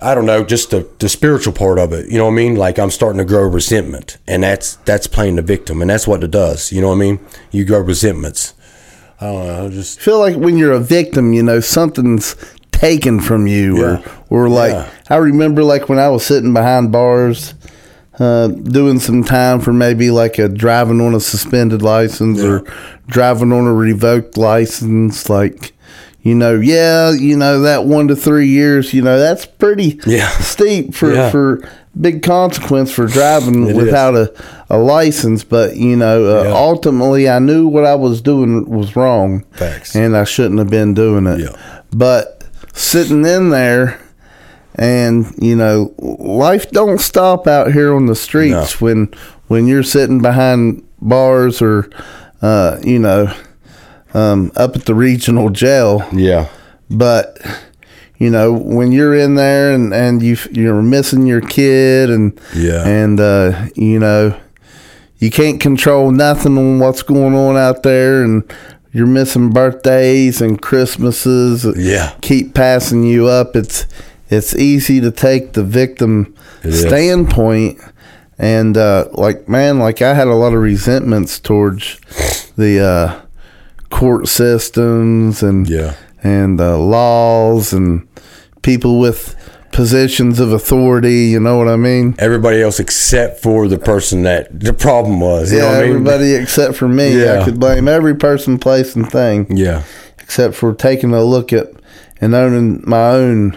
I 0.00 0.14
don't 0.14 0.24
know, 0.24 0.44
just 0.44 0.70
the, 0.70 0.88
the 0.98 1.10
spiritual 1.10 1.52
part 1.52 1.78
of 1.78 1.92
it. 1.92 2.10
You 2.10 2.16
know 2.16 2.24
what 2.24 2.32
I 2.32 2.36
mean? 2.36 2.56
Like 2.56 2.78
I'm 2.78 2.90
starting 2.90 3.18
to 3.18 3.24
grow 3.26 3.42
resentment, 3.42 4.16
and 4.26 4.42
that's 4.42 4.76
that's 4.76 5.06
playing 5.06 5.36
the 5.36 5.42
victim, 5.42 5.82
and 5.82 5.90
that's 5.90 6.06
what 6.06 6.24
it 6.24 6.30
does. 6.30 6.72
You 6.72 6.80
know 6.80 6.88
what 6.88 6.96
I 6.96 7.00
mean? 7.00 7.20
You 7.50 7.66
grow 7.66 7.80
resentments. 7.80 8.54
I 9.20 9.26
don't 9.26 9.46
know. 9.46 9.66
I 9.66 9.68
just 9.70 10.00
feel 10.00 10.18
like 10.18 10.36
when 10.36 10.56
you're 10.56 10.72
a 10.72 10.80
victim, 10.80 11.32
you 11.32 11.42
know, 11.42 11.60
something's 11.60 12.36
taken 12.72 13.20
from 13.20 13.46
you, 13.46 13.78
yeah. 13.78 14.02
or 14.30 14.44
or 14.44 14.48
like 14.48 14.72
yeah. 14.72 14.90
I 15.08 15.16
remember 15.16 15.62
like 15.62 15.88
when 15.88 15.98
I 15.98 16.08
was 16.08 16.26
sitting 16.26 16.52
behind 16.52 16.92
bars 16.92 17.54
uh, 18.18 18.48
doing 18.48 18.98
some 18.98 19.24
time 19.24 19.60
for 19.60 19.72
maybe 19.72 20.10
like 20.10 20.38
a 20.38 20.48
driving 20.48 21.00
on 21.00 21.14
a 21.14 21.20
suspended 21.20 21.82
license 21.82 22.38
yeah. 22.38 22.46
or 22.46 22.64
driving 23.06 23.52
on 23.52 23.66
a 23.66 23.74
revoked 23.74 24.36
license, 24.36 25.28
like 25.28 25.73
you 26.24 26.34
know, 26.34 26.58
yeah, 26.58 27.12
you 27.12 27.36
know 27.36 27.60
that 27.60 27.84
one 27.84 28.08
to 28.08 28.16
three 28.16 28.48
years, 28.48 28.94
you 28.94 29.02
know, 29.02 29.18
that's 29.18 29.44
pretty 29.44 30.00
yeah. 30.06 30.30
steep 30.38 30.94
for 30.94 31.12
yeah. 31.12 31.30
for 31.30 31.68
big 32.00 32.22
consequence 32.22 32.90
for 32.90 33.06
driving 33.06 33.68
it 33.68 33.76
without 33.76 34.14
a, 34.14 34.34
a 34.70 34.78
license. 34.78 35.44
But 35.44 35.76
you 35.76 35.96
know, 35.96 36.40
uh, 36.40 36.44
yeah. 36.44 36.50
ultimately, 36.50 37.28
I 37.28 37.40
knew 37.40 37.68
what 37.68 37.84
I 37.84 37.94
was 37.94 38.22
doing 38.22 38.68
was 38.70 38.96
wrong, 38.96 39.44
Facts. 39.52 39.94
and 39.94 40.16
I 40.16 40.24
shouldn't 40.24 40.58
have 40.60 40.70
been 40.70 40.94
doing 40.94 41.26
it. 41.26 41.40
Yeah. 41.40 41.82
But 41.92 42.42
sitting 42.72 43.26
in 43.26 43.50
there 43.50 44.00
and 44.76 45.32
you 45.38 45.54
know 45.54 45.94
life 45.98 46.70
don't 46.70 47.00
stop 47.00 47.46
out 47.46 47.70
here 47.70 47.94
on 47.94 48.06
the 48.06 48.14
streets 48.16 48.80
no. 48.80 48.84
when 48.84 49.14
when 49.48 49.66
you're 49.66 49.82
sitting 49.82 50.22
behind 50.22 50.82
bars 51.02 51.60
or 51.60 51.88
uh, 52.40 52.80
you 52.82 52.98
know 52.98 53.32
um, 54.14 54.52
up 54.56 54.76
at 54.76 54.86
the 54.86 54.94
regional 54.94 55.50
jail. 55.50 56.08
Yeah. 56.12 56.48
But 56.90 57.38
you 58.18 58.30
know 58.30 58.52
when 58.52 58.92
you're 58.92 59.14
in 59.14 59.34
there 59.34 59.72
and 59.72 59.92
and 59.92 60.22
you 60.22 60.36
you're 60.52 60.82
missing 60.82 61.26
your 61.26 61.40
kid 61.40 62.10
and 62.10 62.40
yeah. 62.54 62.86
and 62.86 63.18
uh, 63.20 63.66
you 63.74 63.98
know 63.98 64.38
you 65.18 65.30
can't 65.30 65.60
control 65.60 66.10
nothing 66.10 66.56
on 66.56 66.78
what's 66.78 67.02
going 67.02 67.34
on 67.34 67.56
out 67.56 67.82
there 67.82 68.22
and 68.22 68.50
you're 68.92 69.06
missing 69.06 69.50
birthdays 69.50 70.40
and 70.40 70.62
christmases 70.62 71.66
yeah. 71.76 72.16
keep 72.22 72.54
passing 72.54 73.02
you 73.02 73.26
up. 73.26 73.56
It's 73.56 73.86
it's 74.30 74.54
easy 74.54 75.00
to 75.00 75.10
take 75.10 75.52
the 75.52 75.64
victim 75.64 76.34
It 76.62 76.70
is. 76.70 76.80
standpoint 76.80 77.80
and 78.38 78.76
uh, 78.76 79.08
like 79.12 79.48
man 79.48 79.78
like 79.78 80.02
i 80.02 80.14
had 80.14 80.28
a 80.28 80.34
lot 80.34 80.54
of 80.54 80.60
resentments 80.60 81.38
towards 81.38 82.00
the 82.56 82.80
uh, 82.80 83.20
court 83.94 84.26
systems 84.26 85.42
and 85.42 85.68
Yeah. 85.68 85.94
and 86.22 86.60
uh, 86.60 86.76
laws 86.78 87.72
and 87.72 88.06
people 88.62 88.98
with 88.98 89.36
positions 89.70 90.40
of 90.40 90.52
authority 90.52 91.26
you 91.34 91.38
know 91.40 91.56
what 91.58 91.68
i 91.68 91.76
mean 91.76 92.14
Everybody 92.18 92.60
else 92.62 92.78
except 92.80 93.40
for 93.42 93.66
the 93.68 93.78
person 93.78 94.22
that 94.22 94.42
the 94.60 94.72
problem 94.72 95.18
was. 95.20 95.52
You 95.52 95.58
yeah 95.58 95.64
know 95.64 95.68
what 95.70 95.76
I 95.76 95.80
mean? 95.82 95.90
everybody 95.96 96.34
except 96.34 96.74
for 96.76 96.88
me 96.88 97.20
Yeah. 97.22 97.40
i 97.40 97.44
could 97.44 97.58
blame 97.60 97.86
every 97.88 98.14
person 98.14 98.58
place 98.58 98.94
and 98.96 99.10
thing 99.10 99.46
Yeah. 99.56 99.82
except 100.18 100.54
for 100.54 100.74
taking 100.74 101.12
a 101.12 101.22
look 101.24 101.52
at 101.52 101.66
and 102.20 102.34
owning 102.34 102.82
my 102.86 103.10
own 103.10 103.56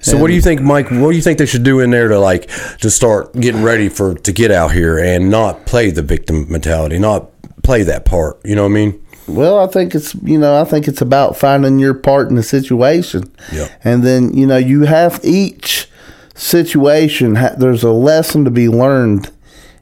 So 0.00 0.18
what 0.18 0.28
do 0.28 0.34
you 0.34 0.42
think, 0.42 0.60
Mike? 0.60 0.90
What 0.90 1.10
do 1.12 1.16
you 1.16 1.22
think 1.22 1.38
they 1.38 1.46
should 1.46 1.64
do 1.64 1.80
in 1.80 1.90
there 1.90 2.08
to 2.08 2.18
like 2.18 2.50
to 2.80 2.90
start 2.90 3.32
getting 3.44 3.62
ready 3.62 3.88
for 3.88 4.14
to 4.26 4.32
get 4.32 4.50
out 4.50 4.70
here 4.72 4.98
and 4.98 5.30
not 5.30 5.64
play 5.64 5.90
the 5.90 6.02
victim 6.02 6.44
mentality, 6.50 6.98
not 6.98 7.30
play 7.62 7.84
that 7.84 8.04
part? 8.04 8.34
You 8.44 8.54
know 8.54 8.64
what 8.68 8.76
I 8.76 8.80
mean? 8.80 8.92
Well, 9.26 9.58
I 9.58 9.66
think 9.66 9.94
it's 9.94 10.14
you 10.16 10.38
know 10.38 10.60
I 10.60 10.64
think 10.64 10.86
it's 10.88 11.00
about 11.00 11.36
finding 11.36 11.78
your 11.78 11.94
part 11.94 12.28
in 12.28 12.36
the 12.36 12.42
situation, 12.42 13.32
Yeah. 13.52 13.68
and 13.82 14.02
then 14.02 14.34
you 14.34 14.46
know 14.46 14.56
you 14.58 14.82
have 14.82 15.20
each 15.24 15.88
situation. 16.34 17.34
There's 17.58 17.82
a 17.82 17.90
lesson 17.90 18.44
to 18.44 18.50
be 18.50 18.68
learned 18.68 19.30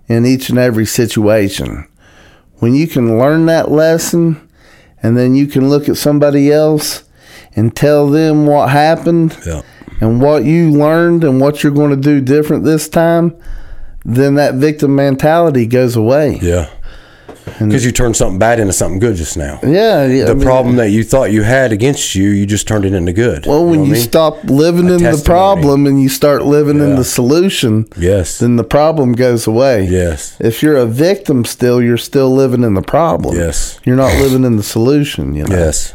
in 0.08 0.26
each 0.26 0.48
and 0.50 0.58
every 0.58 0.86
situation. 0.86 1.86
When 2.58 2.74
you 2.74 2.86
can 2.86 3.18
learn 3.18 3.46
that 3.46 3.70
lesson, 3.70 4.48
and 5.02 5.16
then 5.16 5.34
you 5.34 5.46
can 5.46 5.68
look 5.68 5.88
at 5.88 5.96
somebody 5.96 6.52
else 6.52 7.02
and 7.56 7.74
tell 7.74 8.08
them 8.08 8.46
what 8.46 8.70
happened 8.70 9.36
and 10.00 10.20
what 10.22 10.44
you 10.44 10.70
learned 10.70 11.24
and 11.24 11.40
what 11.40 11.62
you're 11.62 11.72
going 11.72 11.90
to 11.90 11.96
do 11.96 12.20
different 12.20 12.64
this 12.64 12.88
time, 12.88 13.34
then 14.04 14.34
that 14.36 14.54
victim 14.54 14.94
mentality 14.94 15.66
goes 15.66 15.96
away. 15.96 16.38
Yeah. 16.40 16.70
Because 17.58 17.84
you 17.84 17.92
turned 17.92 18.16
something 18.16 18.38
bad 18.38 18.58
into 18.60 18.72
something 18.72 18.98
good 18.98 19.16
just 19.16 19.36
now. 19.36 19.58
Yeah, 19.62 20.06
yeah. 20.06 20.24
The 20.24 20.30
I 20.30 20.34
mean- 20.34 20.44
problem 20.44 20.74
uh, 20.74 20.82
that 20.82 20.90
you 20.90 21.04
thought 21.04 21.32
you 21.32 21.42
had 21.42 21.72
against 21.72 22.14
you, 22.14 22.30
you 22.30 22.46
just 22.46 22.66
turned 22.68 22.84
it 22.84 22.92
into 22.92 23.12
good. 23.12 23.46
Well, 23.46 23.64
when 23.64 23.80
know 23.80 23.84
you 23.86 23.92
I 23.92 23.94
mean? 23.94 24.02
stop 24.02 24.42
living 24.44 24.88
A 24.88 24.94
in 24.94 25.02
the 25.02 25.22
problem 25.24 25.86
and 25.86 26.02
you 26.02 26.08
start 26.08 26.44
living 26.44 26.80
in 26.80 26.96
the 26.96 27.04
solution, 27.04 27.86
Yes. 27.96 28.38
then 28.38 28.56
the 28.56 28.64
problem 28.64 29.12
goes 29.12 29.46
away. 29.46 29.86
Yes. 29.86 30.36
If 30.40 30.62
you're 30.62 30.76
a 30.76 30.86
victim 30.86 31.44
still, 31.44 31.82
you're 31.82 31.96
still 31.96 32.30
living 32.32 32.62
in 32.64 32.74
the 32.74 32.82
problem. 32.82 33.36
Yes. 33.36 33.78
You're 33.84 33.96
not 33.96 34.12
living 34.20 34.44
in 34.44 34.56
the 34.56 34.62
solution, 34.62 35.34
you 35.34 35.44
know. 35.44 35.56
Yes. 35.56 35.92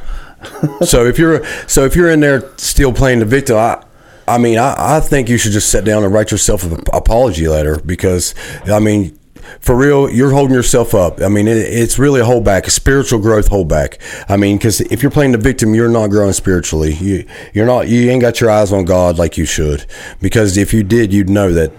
so 0.85 1.05
if 1.05 1.17
you're 1.17 1.43
so 1.65 1.83
if 1.83 1.95
you're 1.95 2.11
in 2.11 2.19
there 2.19 2.43
still 2.57 2.93
playing 2.93 3.19
the 3.19 3.25
victim, 3.25 3.57
I 3.57 3.83
I 4.27 4.37
mean 4.37 4.59
I, 4.59 4.97
I 4.97 4.99
think 4.99 5.29
you 5.29 5.37
should 5.39 5.51
just 5.51 5.69
sit 5.69 5.83
down 5.83 6.03
and 6.03 6.13
write 6.13 6.29
yourself 6.31 6.63
an 6.63 6.79
apology 6.93 7.47
letter 7.47 7.79
because 7.79 8.35
I 8.65 8.79
mean 8.79 9.17
for 9.59 9.75
real 9.75 10.09
you're 10.09 10.31
holding 10.31 10.53
yourself 10.53 10.93
up. 10.93 11.21
I 11.21 11.27
mean 11.27 11.47
it, 11.47 11.57
it's 11.57 11.99
really 11.99 12.21
a 12.21 12.25
holdback, 12.25 12.67
a 12.67 12.71
spiritual 12.71 13.19
growth 13.19 13.49
holdback. 13.49 13.97
I 14.29 14.37
mean 14.37 14.57
because 14.57 14.81
if 14.81 15.01
you're 15.01 15.11
playing 15.11 15.31
the 15.31 15.37
victim, 15.37 15.73
you're 15.73 15.89
not 15.89 16.09
growing 16.09 16.33
spiritually. 16.33 16.93
You 16.93 17.27
you're 17.53 17.65
not 17.65 17.87
you 17.87 18.09
ain't 18.09 18.21
got 18.21 18.41
your 18.41 18.49
eyes 18.49 18.71
on 18.71 18.85
God 18.85 19.17
like 19.17 19.37
you 19.37 19.45
should 19.45 19.85
because 20.21 20.57
if 20.57 20.73
you 20.73 20.83
did, 20.83 21.13
you'd 21.13 21.29
know 21.29 21.51
that 21.53 21.71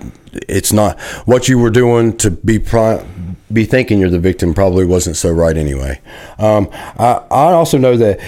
it's 0.48 0.72
not 0.72 1.00
what 1.24 1.48
you 1.48 1.58
were 1.58 1.70
doing 1.70 2.16
to 2.18 2.30
be 2.30 2.58
be 3.52 3.64
thinking 3.64 3.98
you're 3.98 4.10
the 4.10 4.18
victim 4.18 4.54
probably 4.54 4.84
wasn't 4.84 5.16
so 5.16 5.30
right 5.30 5.56
anyway. 5.56 6.00
Um, 6.38 6.68
I, 6.72 7.22
I 7.30 7.52
also 7.52 7.78
know 7.78 7.96
that 7.96 8.20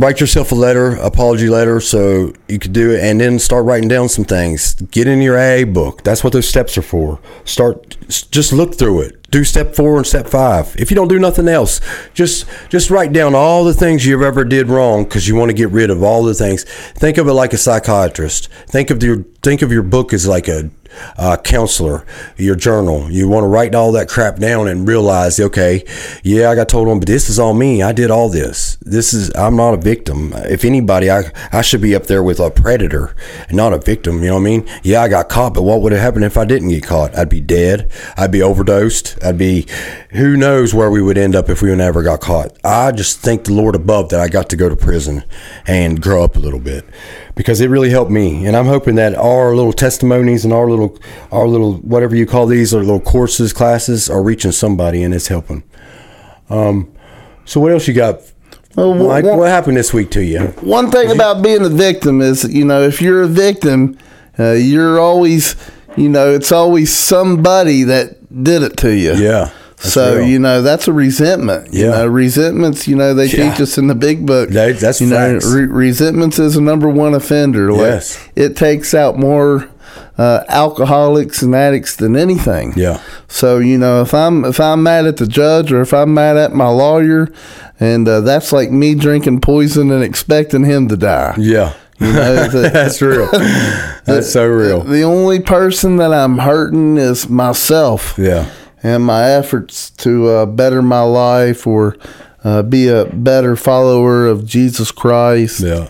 write 0.00 0.18
yourself 0.18 0.50
a 0.50 0.54
letter, 0.54 0.96
apology 0.96 1.48
letter, 1.48 1.78
so 1.78 2.32
you 2.48 2.58
could 2.58 2.72
do 2.72 2.90
it, 2.90 3.00
and 3.00 3.20
then 3.20 3.38
start 3.38 3.66
writing 3.66 3.88
down 3.88 4.08
some 4.08 4.24
things. 4.24 4.74
Get 4.74 5.06
in 5.06 5.20
your 5.20 5.38
AA 5.38 5.64
book. 5.64 6.02
That's 6.02 6.24
what 6.24 6.32
those 6.32 6.48
steps 6.48 6.78
are 6.78 6.82
for. 6.82 7.20
Start, 7.44 7.96
just 8.08 8.52
look 8.52 8.76
through 8.76 9.02
it. 9.02 9.30
Do 9.30 9.44
step 9.44 9.76
four 9.76 9.98
and 9.98 10.06
step 10.06 10.26
five. 10.26 10.74
If 10.76 10.90
you 10.90 10.94
don't 10.96 11.08
do 11.08 11.18
nothing 11.18 11.46
else, 11.46 11.80
just 12.14 12.46
just 12.68 12.90
write 12.90 13.12
down 13.12 13.36
all 13.36 13.62
the 13.62 13.74
things 13.74 14.04
you've 14.04 14.22
ever 14.22 14.44
did 14.44 14.68
wrong 14.68 15.04
because 15.04 15.28
you 15.28 15.36
want 15.36 15.50
to 15.50 15.56
get 15.56 15.70
rid 15.70 15.88
of 15.88 16.02
all 16.02 16.24
the 16.24 16.34
things. 16.34 16.64
Think 16.64 17.16
of 17.16 17.28
it 17.28 17.32
like 17.32 17.52
a 17.52 17.56
psychiatrist. 17.56 18.48
Think 18.66 18.90
of 18.90 19.00
your 19.04 19.22
think 19.42 19.62
of 19.62 19.70
your 19.70 19.84
book 19.84 20.12
as 20.12 20.26
like 20.26 20.48
a 20.48 20.70
uh, 21.16 21.36
counselor, 21.36 22.04
your 22.36 22.56
journal. 22.56 23.10
You 23.10 23.28
want 23.28 23.44
to 23.44 23.48
write 23.48 23.74
all 23.74 23.92
that 23.92 24.08
crap 24.08 24.36
down 24.36 24.68
and 24.68 24.86
realize, 24.86 25.38
okay, 25.38 25.84
yeah, 26.22 26.50
I 26.50 26.54
got 26.54 26.68
told 26.68 26.88
on, 26.88 27.00
but 27.00 27.06
this 27.06 27.28
is 27.28 27.38
all 27.38 27.54
me. 27.54 27.82
I 27.82 27.92
did 27.92 28.10
all 28.10 28.28
this. 28.28 28.76
This 28.80 29.12
is 29.12 29.34
I'm 29.34 29.56
not 29.56 29.74
a 29.74 29.78
victim. 29.78 30.32
If 30.34 30.64
anybody, 30.64 31.10
I 31.10 31.30
I 31.52 31.62
should 31.62 31.80
be 31.80 31.94
up 31.94 32.06
there 32.06 32.22
with 32.22 32.40
a 32.40 32.50
predator 32.50 33.14
not 33.52 33.72
a 33.72 33.78
victim. 33.78 34.22
You 34.22 34.28
know 34.28 34.34
what 34.34 34.40
I 34.40 34.44
mean? 34.44 34.68
Yeah, 34.82 35.02
I 35.02 35.08
got 35.08 35.28
caught, 35.28 35.54
but 35.54 35.62
what 35.62 35.80
would 35.82 35.92
have 35.92 36.00
happened 36.00 36.24
if 36.24 36.36
I 36.36 36.44
didn't 36.44 36.68
get 36.68 36.82
caught? 36.82 37.16
I'd 37.16 37.28
be 37.28 37.40
dead. 37.40 37.90
I'd 38.16 38.32
be 38.32 38.42
overdosed. 38.42 39.22
I'd 39.22 39.38
be, 39.38 39.66
who 40.10 40.36
knows 40.36 40.74
where 40.74 40.90
we 40.90 41.02
would 41.02 41.18
end 41.18 41.34
up 41.34 41.48
if 41.48 41.62
we 41.62 41.74
never 41.74 42.02
got 42.02 42.20
caught. 42.20 42.56
I 42.64 42.92
just 42.92 43.20
thank 43.20 43.44
the 43.44 43.52
Lord 43.52 43.74
above 43.74 44.10
that 44.10 44.20
I 44.20 44.28
got 44.28 44.48
to 44.50 44.56
go 44.56 44.68
to 44.68 44.76
prison 44.76 45.24
and 45.66 46.00
grow 46.00 46.24
up 46.24 46.36
a 46.36 46.40
little 46.40 46.60
bit 46.60 46.84
because 47.34 47.60
it 47.60 47.68
really 47.68 47.90
helped 47.90 48.10
me. 48.10 48.46
And 48.46 48.56
I'm 48.56 48.66
hoping 48.66 48.96
that 48.96 49.14
our 49.14 49.54
little 49.54 49.72
testimonies 49.72 50.44
and 50.44 50.52
our 50.52 50.68
little, 50.68 50.98
our 51.32 51.46
little, 51.46 51.74
whatever 51.78 52.14
you 52.16 52.26
call 52.26 52.46
these, 52.46 52.74
or 52.74 52.80
little 52.80 53.00
courses, 53.00 53.52
classes, 53.52 54.10
are 54.10 54.22
reaching 54.22 54.52
somebody 54.52 55.02
and 55.02 55.14
it's 55.14 55.28
helping. 55.28 55.62
Um, 56.48 56.92
so 57.44 57.60
what 57.60 57.72
else 57.72 57.86
you 57.88 57.94
got? 57.94 58.20
Well, 58.76 58.94
Mike, 58.94 59.24
wh- 59.24 59.38
what 59.38 59.48
happened 59.48 59.76
this 59.76 59.92
week 59.92 60.10
to 60.12 60.22
you? 60.24 60.40
One 60.60 60.90
thing 60.90 61.10
about 61.10 61.42
being 61.42 61.64
a 61.64 61.68
victim 61.68 62.20
is, 62.20 62.44
you 62.44 62.64
know, 62.64 62.82
if 62.82 63.00
you're 63.02 63.22
a 63.22 63.28
victim, 63.28 63.98
uh, 64.38 64.52
you're 64.52 65.00
always, 65.00 65.56
you 65.96 66.08
know, 66.08 66.32
it's 66.32 66.52
always 66.52 66.94
somebody 66.94 67.82
that 67.84 68.16
did 68.44 68.62
it 68.62 68.76
to 68.78 68.94
you. 68.94 69.14
Yeah. 69.14 69.50
That's 69.82 69.92
So 69.94 70.16
real. 70.18 70.26
you 70.28 70.38
know 70.38 70.62
that's 70.62 70.88
a 70.88 70.92
resentment. 70.92 71.72
You 71.72 71.86
Yeah. 71.86 71.90
know, 71.90 72.06
resentments. 72.06 72.86
You 72.88 72.96
know 72.96 73.14
they 73.14 73.26
Yeah. 73.26 73.50
teach 73.50 73.60
us 73.60 73.78
in 73.78 73.86
the 73.88 73.94
big 73.94 74.26
book. 74.26 74.50
That- 74.50 74.78
that's 74.78 75.00
you 75.00 75.06
know 75.08 75.38
re- 75.46 75.66
resentments 75.66 76.38
is 76.38 76.56
a 76.56 76.60
number 76.60 76.88
one 76.88 77.14
offender. 77.14 77.72
Like, 77.72 77.80
Yes. 77.80 78.18
it 78.36 78.56
takes 78.56 78.94
out 78.94 79.18
more 79.18 79.66
uh, 80.18 80.44
alcoholics 80.50 81.40
and 81.42 81.54
addicts 81.54 81.96
than 81.96 82.14
anything. 82.14 82.74
Yeah. 82.76 82.98
So 83.26 83.58
you 83.58 83.78
know 83.78 84.02
if 84.02 84.12
I'm 84.12 84.44
if 84.44 84.60
I'm 84.60 84.82
mad 84.82 85.06
at 85.06 85.16
the 85.16 85.26
judge 85.26 85.72
or 85.72 85.80
if 85.80 85.92
I'm 85.94 86.12
mad 86.12 86.36
at 86.36 86.52
my 86.54 86.68
lawyer, 86.68 87.28
and 87.80 88.06
uh, 88.06 88.20
that's 88.20 88.52
like 88.52 88.70
me 88.70 88.94
drinking 88.94 89.40
poison 89.40 89.90
and 89.90 90.04
expecting 90.04 90.64
him 90.64 90.88
to 90.88 90.96
die. 90.96 91.34
Yeah. 91.38 91.72
You 91.98 92.12
know, 92.12 92.48
the- 92.52 92.70
That's 92.72 93.00
real. 93.02 93.28
That's 94.04 94.30
so 94.32 94.46
real. 94.46 94.80
The 94.82 95.02
only 95.02 95.40
person 95.40 95.96
that 95.96 96.12
I'm 96.12 96.38
hurting 96.38 96.96
is 96.98 97.28
myself 97.28 98.14
Yeah. 98.18 98.46
And 98.82 99.04
my 99.04 99.24
efforts 99.30 99.90
to 99.90 100.28
uh, 100.28 100.46
better 100.46 100.82
my 100.82 101.02
life 101.02 101.66
or 101.66 101.96
uh, 102.44 102.62
be 102.62 102.88
a 102.88 103.04
better 103.06 103.56
follower 103.56 104.26
of 104.26 104.46
Jesus 104.46 104.90
Christ. 104.90 105.60
Yeah. 105.60 105.88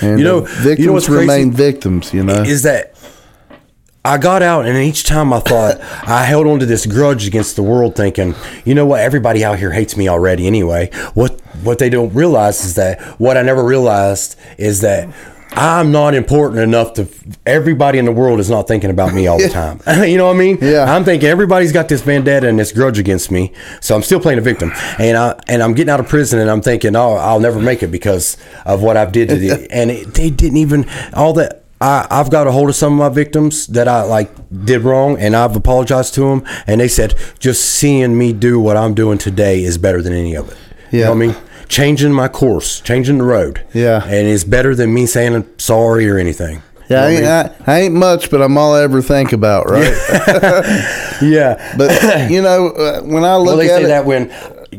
And 0.00 0.18
You 0.18 0.24
know- 0.24 0.40
victims 0.40 0.78
you 0.78 0.86
know 0.86 0.92
what's 0.94 1.06
crazy? 1.06 1.20
remain 1.20 1.52
victims. 1.52 2.14
You 2.14 2.22
know, 2.24 2.42
is 2.42 2.62
that 2.62 2.94
I 4.02 4.16
got 4.16 4.40
out, 4.42 4.64
and 4.64 4.78
each 4.78 5.04
time 5.04 5.30
I 5.30 5.40
thought 5.40 5.78
I 6.08 6.24
held 6.24 6.46
on 6.46 6.58
to 6.60 6.66
this 6.66 6.86
grudge 6.86 7.26
against 7.26 7.56
the 7.56 7.62
world, 7.62 7.96
thinking, 7.96 8.34
you 8.64 8.74
know 8.74 8.86
what, 8.86 9.00
everybody 9.00 9.44
out 9.44 9.58
here 9.58 9.72
hates 9.72 9.94
me 9.96 10.08
already 10.08 10.46
anyway. 10.46 10.90
What 11.12 11.38
what 11.62 11.78
they 11.78 11.90
don't 11.90 12.14
realize 12.14 12.64
is 12.64 12.76
that 12.76 12.98
what 13.20 13.36
I 13.36 13.42
never 13.42 13.62
realized 13.64 14.36
is 14.56 14.80
that. 14.80 15.08
I'm 15.52 15.90
not 15.90 16.14
important 16.14 16.60
enough 16.60 16.94
to. 16.94 17.08
Everybody 17.44 17.98
in 17.98 18.04
the 18.04 18.12
world 18.12 18.40
is 18.40 18.48
not 18.48 18.68
thinking 18.68 18.90
about 18.90 19.12
me 19.12 19.26
all 19.26 19.38
the 19.38 19.48
time. 19.50 19.80
you 20.08 20.16
know 20.16 20.26
what 20.26 20.36
I 20.36 20.38
mean? 20.38 20.58
Yeah. 20.60 20.92
I'm 20.92 21.04
thinking 21.04 21.28
everybody's 21.28 21.72
got 21.72 21.88
this 21.88 22.02
vendetta 22.02 22.48
and 22.48 22.58
this 22.58 22.72
grudge 22.72 22.98
against 22.98 23.30
me, 23.30 23.52
so 23.80 23.94
I'm 23.94 24.02
still 24.02 24.20
playing 24.20 24.38
a 24.38 24.42
victim. 24.42 24.72
And 24.98 25.16
I 25.16 25.40
and 25.48 25.62
I'm 25.62 25.74
getting 25.74 25.90
out 25.90 26.00
of 26.00 26.08
prison, 26.08 26.38
and 26.38 26.50
I'm 26.50 26.62
thinking, 26.62 26.94
oh, 26.96 27.14
I'll 27.14 27.40
never 27.40 27.60
make 27.60 27.82
it 27.82 27.88
because 27.88 28.36
of 28.64 28.82
what 28.82 28.96
I've 28.96 29.12
did 29.12 29.28
to 29.30 29.36
the. 29.36 29.66
and 29.70 29.90
it, 29.90 30.14
they 30.14 30.30
didn't 30.30 30.58
even 30.58 30.88
all 31.12 31.32
that. 31.34 31.64
I, 31.82 32.06
I've 32.10 32.30
got 32.30 32.46
a 32.46 32.52
hold 32.52 32.68
of 32.68 32.76
some 32.76 32.92
of 32.92 32.98
my 32.98 33.08
victims 33.08 33.66
that 33.68 33.88
I 33.88 34.02
like 34.02 34.30
did 34.64 34.82
wrong, 34.82 35.18
and 35.18 35.34
I've 35.34 35.56
apologized 35.56 36.14
to 36.14 36.20
them, 36.22 36.44
and 36.66 36.80
they 36.80 36.88
said 36.88 37.14
just 37.38 37.64
seeing 37.64 38.18
me 38.18 38.34
do 38.34 38.60
what 38.60 38.76
I'm 38.76 38.92
doing 38.92 39.16
today 39.16 39.64
is 39.64 39.78
better 39.78 40.02
than 40.02 40.12
any 40.12 40.34
of 40.34 40.50
it. 40.50 40.58
You 40.92 41.00
know 41.04 41.14
what 41.14 41.16
I 41.16 41.26
mean? 41.26 41.36
Changing 41.70 42.12
my 42.12 42.28
course, 42.28 42.80
changing 42.82 43.18
the 43.18 43.24
road. 43.24 43.64
Yeah. 43.72 44.02
and 44.04 44.28
it's 44.28 44.44
better 44.44 44.74
than 44.74 44.92
me 44.92 45.06
saying 45.06 45.34
I'm 45.34 45.58
sorry 45.58 46.06
or 46.10 46.18
anything. 46.18 46.62
yeah, 46.88 47.04
I 47.04 47.08
You 47.10 47.14
ain't, 47.16 47.24
know 47.24 47.42
what 47.58 47.68
I, 47.68 47.72
I 47.72 47.80
ain't 47.82 47.94
much, 47.94 48.30
but 48.30 48.42
I'm 48.42 48.58
all 48.58 48.74
I 48.74 48.82
ever 48.82 49.00
think 49.00 49.32
about, 49.32 49.70
right? 49.70 49.94
I 50.10 51.18
yeah. 51.22 51.74
But 51.78 52.30
you 52.30 52.42
know, 52.42 52.70
uh, 52.70 53.00
when 53.02 53.24
I 53.24 53.36
look 53.36 53.46
Well, 53.46 53.56
they 53.56 53.70
at 53.70 53.76
say 53.78 53.84
it, 53.84 53.86
that 53.88 54.04
when 54.04 54.32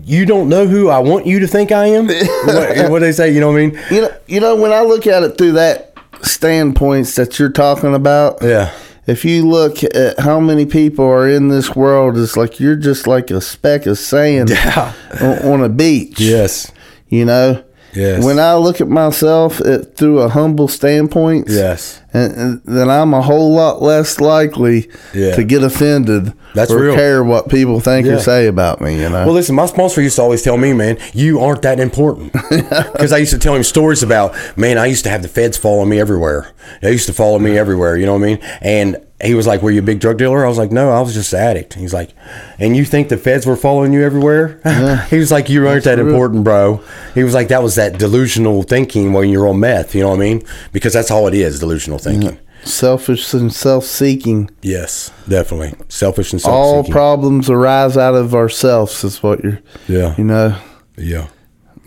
you 0.04 0.26
don't 0.26 0.50
know 0.50 0.68
who 0.68 0.90
I 0.90 1.00
want 1.00 1.26
you 1.26 1.40
to 1.40 1.48
think 1.48 1.72
I 1.72 1.86
am. 1.88 2.08
what, 2.46 2.92
what 2.92 3.00
they 3.00 3.12
say, 3.14 3.32
you 3.34 3.40
know 3.40 3.48
what 3.52 3.58
I 3.62 3.66
mean? 3.68 3.80
you 3.90 4.02
know, 4.02 4.12
you 4.28 4.40
know, 4.42 4.56
when 4.56 4.72
I 4.74 4.82
look 4.82 5.08
at 5.08 5.24
it 5.24 5.38
through 5.38 5.54
that 5.54 5.94
standpoints 6.24 7.16
that 7.16 7.40
you're 7.40 7.50
talking 7.52 7.94
about, 7.96 8.40
Yeah. 8.42 8.74
if 9.08 9.24
you 9.26 9.48
look 9.48 9.84
at 9.84 10.20
how 10.20 10.40
many 10.40 10.66
people 10.66 11.06
are 11.06 11.28
in 11.30 11.48
this 11.48 11.76
world, 11.76 12.18
it's 12.18 12.36
like 12.38 12.60
you're 12.60 12.76
just 12.76 13.08
like 13.08 13.32
a 13.32 13.40
speck 13.42 13.86
of 13.86 13.98
sand 13.98 14.50
Yeah. 14.52 14.94
on, 15.22 15.40
on 15.54 15.64
a 15.64 15.70
beach. 15.70 16.20
Yes. 16.20 16.72
You 17.12 17.26
know, 17.26 17.64
Yes. 17.94 18.24
When 18.24 18.40
I 18.40 18.56
look 18.56 18.80
at 18.80 18.88
myself 18.88 19.60
it, 19.60 19.98
through 19.98 20.20
a 20.22 20.30
humble 20.30 20.70
standpoint, 20.70 21.48
Yes. 21.50 22.00
and, 22.14 22.34
and 22.38 22.62
then 22.64 22.90
I'm 22.90 23.14
a 23.14 23.22
whole 23.22 23.54
lot 23.54 23.82
less 23.82 24.22
likely 24.22 24.88
Yeah. 25.14 25.36
to 25.36 25.44
get 25.44 25.62
offended 25.62 26.32
That's 26.56 26.72
or 26.72 26.80
real. 26.80 26.96
care 26.96 27.22
what 27.22 27.50
people 27.50 27.82
think 27.82 28.08
Yeah. 28.08 28.14
or 28.14 28.20
say 28.20 28.48
about 28.48 28.80
me. 28.80 28.94
You 28.96 29.10
know. 29.10 29.26
Well, 29.26 29.34
listen, 29.34 29.56
my 29.56 29.66
sponsor 29.66 30.02
used 30.02 30.16
to 30.16 30.22
always 30.22 30.42
tell 30.42 30.56
me, 30.56 30.72
man, 30.72 31.00
you 31.14 31.42
aren't 31.42 31.64
that 31.64 31.82
important. 31.82 32.32
Because 32.50 33.12
I 33.12 33.18
used 33.18 33.34
to 33.34 33.38
tell 33.40 33.56
him 33.56 33.64
stories 33.64 34.04
about, 34.04 34.36
man, 34.56 34.78
I 34.78 34.86
used 34.86 35.04
to 35.04 35.10
have 35.10 35.22
the 35.22 35.28
feds 35.28 35.58
follow 35.58 35.84
me 35.84 36.00
everywhere. 36.00 36.48
They 36.82 36.94
used 36.94 37.08
to 37.08 37.14
follow 37.14 37.40
me 37.40 37.58
everywhere, 37.58 37.98
you 37.98 38.06
know 38.06 38.14
what 38.14 38.22
I 38.24 38.26
mean? 38.26 38.40
And 38.62 38.98
he 39.24 39.34
was 39.36 39.48
like, 39.48 39.62
Were 39.62 39.72
you 39.72 39.80
a 39.80 39.84
big 39.84 40.00
drug 40.00 40.18
dealer? 40.18 40.46
I 40.46 40.50
was 40.50 40.58
like, 40.58 40.72
No, 40.72 40.90
I 40.92 41.00
was 41.02 41.14
just 41.14 41.34
an 41.34 41.40
addict. 41.40 41.74
He's 41.76 41.94
like, 41.94 42.12
And 42.60 42.76
you 42.76 42.86
think 42.86 43.10
the 43.10 43.18
feds 43.18 43.46
were 43.46 43.56
following 43.56 43.94
you 43.94 44.04
everywhere? 44.04 44.60
he 45.10 45.18
was 45.18 45.32
like, 45.32 45.50
You 45.50 45.68
aren't 45.68 45.84
that 45.86 45.98
real. 45.98 46.08
important, 46.08 46.44
bro. 46.44 46.84
He 47.14 47.24
was 47.24 47.34
like, 47.34 47.48
That 47.50 47.64
was 47.64 47.76
that 47.76 47.98
delusional 48.00 48.64
thinking 48.64 49.14
when 49.14 49.30
you're 49.30 49.48
on 49.48 49.60
meth, 49.60 49.94
you 49.96 50.02
know 50.02 50.10
what 50.10 50.16
I 50.16 50.20
mean? 50.20 50.44
Because 50.72 50.94
that's 50.94 51.12
all 51.12 51.28
it 51.28 51.34
is, 51.34 51.60
delusional 51.60 52.00
thinking. 52.00 52.38
Selfish 52.64 53.34
and 53.34 53.52
self-seeking. 53.52 54.50
Yes, 54.62 55.12
definitely. 55.28 55.74
Selfish 55.90 56.32
and 56.32 56.42
All 56.46 56.74
self-seeking. 56.76 56.94
problems 56.94 57.50
arise 57.50 57.98
out 57.98 58.14
of 58.14 58.36
ourselves. 58.36 59.04
Is 59.04 59.24
what 59.24 59.44
you're. 59.44 59.60
yeah, 59.88 60.16
You 60.18 60.24
know. 60.26 60.56
yeah, 60.96 61.28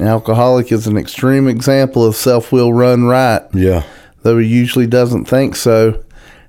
An 0.01 0.09
alcoholic 0.09 0.73
is 0.73 0.89
an 0.89 0.97
extreme 0.97 1.47
example 1.47 2.05
of 2.05 2.17
self-will 2.17 2.73
run 2.73 3.05
right. 3.05 3.43
yeah. 3.55 3.85
though 4.23 4.39
he 4.39 4.49
usually 4.49 4.89
doesn't 4.89 5.27
think 5.27 5.55
so. 5.55 6.04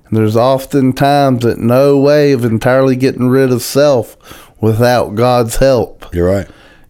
And 0.08 0.16
there's 0.16 0.36
often 0.36 0.92
times 0.92 1.42
that 1.42 1.58
no 1.58 1.98
way 1.98 2.32
of 2.32 2.44
entirely 2.44 2.96
getting 2.96 3.28
rid 3.28 3.50
of 3.50 3.62
self 3.62 4.16
without 4.60 5.14
God's 5.14 5.56
help. 5.56 6.06
You're 6.14 6.28
right. 6.28 6.48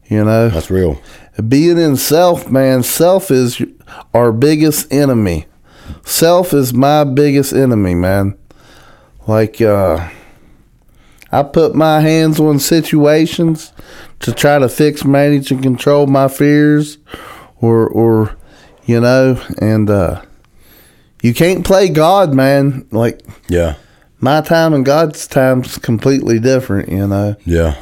You 0.09 0.25
know, 0.25 0.51
That's 0.51 0.71
real. 0.71 1.01
being 1.49 1.79
in 1.79 1.97
self, 1.97 2.51
man, 2.51 2.83
self 2.83 3.31
is 3.31 3.61
our 4.15 4.33
biggest 4.33 4.93
enemy. 4.93 5.47
Self 6.05 6.53
is 6.53 6.73
my 6.73 7.05
biggest 7.05 7.53
enemy, 7.53 7.95
man. 7.95 8.37
Like, 9.27 9.61
uh, 9.61 10.09
I 11.33 11.43
put 11.43 11.75
my 11.75 12.01
hands 12.01 12.39
on 12.39 12.61
situations 12.61 13.73
to 14.21 14.33
try 14.33 14.59
to 14.59 14.69
fix, 14.69 15.05
manage, 15.05 15.51
and 15.51 15.63
control 15.63 16.07
my 16.07 16.29
fears, 16.29 16.99
or, 17.61 17.89
or, 17.89 18.37
you 18.85 19.01
know, 19.01 19.43
and 19.59 19.91
uh, 19.91 20.23
you 21.27 21.35
can't 21.35 21.65
play 21.65 21.89
God, 21.89 22.33
man. 22.35 22.87
Like 22.91 23.21
Yeah. 23.49 23.75
my 24.21 24.41
time 24.41 24.73
and 24.75 24.85
God's 24.85 25.27
time's 25.27 25.77
completely 25.79 26.39
different, 26.39 26.89
you 26.89 27.07
know. 27.07 27.35
Yeah. 27.45 27.75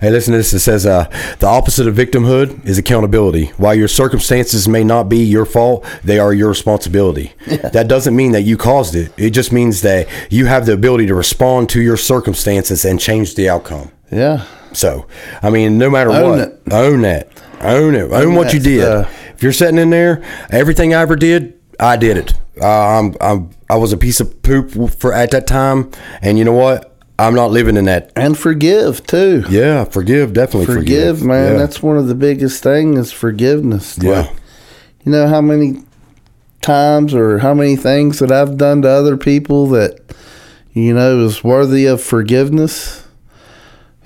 Hey, 0.00 0.08
listen 0.10 0.32
to 0.32 0.38
this. 0.38 0.54
It 0.54 0.60
says 0.60 0.86
uh, 0.86 1.04
the 1.38 1.46
opposite 1.46 1.86
of 1.86 1.94
victimhood 1.94 2.64
is 2.66 2.78
accountability. 2.78 3.46
While 3.58 3.74
your 3.74 3.88
circumstances 3.88 4.66
may 4.66 4.82
not 4.82 5.10
be 5.10 5.18
your 5.18 5.44
fault, 5.44 5.84
they 6.02 6.18
are 6.18 6.32
your 6.32 6.48
responsibility. 6.48 7.32
Yeah. 7.46 7.68
That 7.68 7.86
doesn't 7.86 8.16
mean 8.16 8.32
that 8.32 8.42
you 8.42 8.56
caused 8.56 8.94
it. 8.94 9.12
It 9.18 9.30
just 9.30 9.52
means 9.52 9.82
that 9.82 10.08
you 10.30 10.46
have 10.46 10.64
the 10.66 10.72
ability 10.72 11.06
to 11.08 11.14
respond 11.14 11.68
to 11.70 11.80
your 11.82 11.96
circumstances 11.98 12.84
and 12.86 12.98
change 12.98 13.34
the 13.34 13.48
outcome. 13.50 13.90
Yeah, 14.10 14.44
So, 14.72 15.06
I 15.42 15.50
mean, 15.50 15.78
no 15.78 15.90
matter 15.90 16.10
Own 16.10 16.30
what, 16.30 16.38
it. 16.40 16.60
own 16.72 17.02
that, 17.02 17.28
own 17.60 17.94
it, 17.94 18.10
own, 18.12 18.34
what 18.34 18.52
you 18.54 18.60
did. 18.60 18.80
stuff. 18.82 19.12
if 19.34 19.42
you're 19.42 19.52
sitting 19.52 19.78
in 19.78 19.90
there, 19.90 20.22
everything 20.50 20.94
I 20.94 21.02
ever 21.02 21.16
did, 21.16 21.54
I 21.78 21.96
did 21.96 22.16
it. 22.16 22.34
Uh, 22.60 22.66
I'm, 22.66 23.14
I'm, 23.20 23.50
I 23.68 23.76
was 23.76 23.92
a 23.92 23.96
piece 23.96 24.20
of 24.20 24.42
poop 24.42 24.70
for 24.98 25.12
at 25.12 25.30
that 25.32 25.46
time, 25.46 25.90
and 26.22 26.38
you 26.38 26.44
know 26.44 26.52
what? 26.52 26.92
I'm 27.18 27.34
not 27.34 27.50
living 27.50 27.76
in 27.76 27.86
that 27.86 28.12
and 28.14 28.36
forgive 28.36 29.06
too. 29.06 29.44
yeah, 29.48 29.84
forgive, 29.84 30.34
definitely 30.34 30.66
forgive, 30.66 31.18
forgive, 31.18 31.22
man. 31.26 31.52
Yeah. 31.52 31.58
That's 31.58 31.82
one 31.82 31.96
of 31.96 32.08
the 32.08 32.14
biggest 32.14 32.62
things 32.62 32.98
is 32.98 33.12
forgiveness. 33.12 33.98
Yeah. 34.00 34.20
Like, 34.22 34.36
you 35.04 35.12
know 35.12 35.26
how 35.26 35.40
many 35.40 35.82
times 36.60 37.14
or 37.14 37.38
how 37.38 37.54
many 37.54 37.76
things 37.76 38.18
that 38.18 38.32
I've 38.32 38.58
done 38.58 38.82
to 38.82 38.88
other 38.88 39.16
people 39.16 39.66
that 39.68 40.00
you 40.72 40.92
know 40.92 41.24
is 41.24 41.42
worthy 41.42 41.86
of 41.86 42.02
forgiveness. 42.02 43.06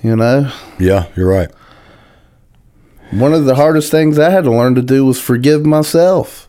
You 0.02 0.16
know, 0.16 0.52
yeah, 0.78 1.06
you're 1.16 1.28
right. 1.28 1.50
one 3.10 3.34
of 3.34 3.44
the 3.44 3.56
hardest 3.56 3.90
things 3.90 4.18
I 4.18 4.30
had 4.30 4.44
to 4.44 4.50
learn 4.50 4.74
to 4.76 4.82
do 4.82 5.04
was 5.04 5.20
forgive 5.20 5.66
myself. 5.66 6.48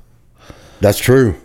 That's 0.81 0.97
true. 0.99 1.35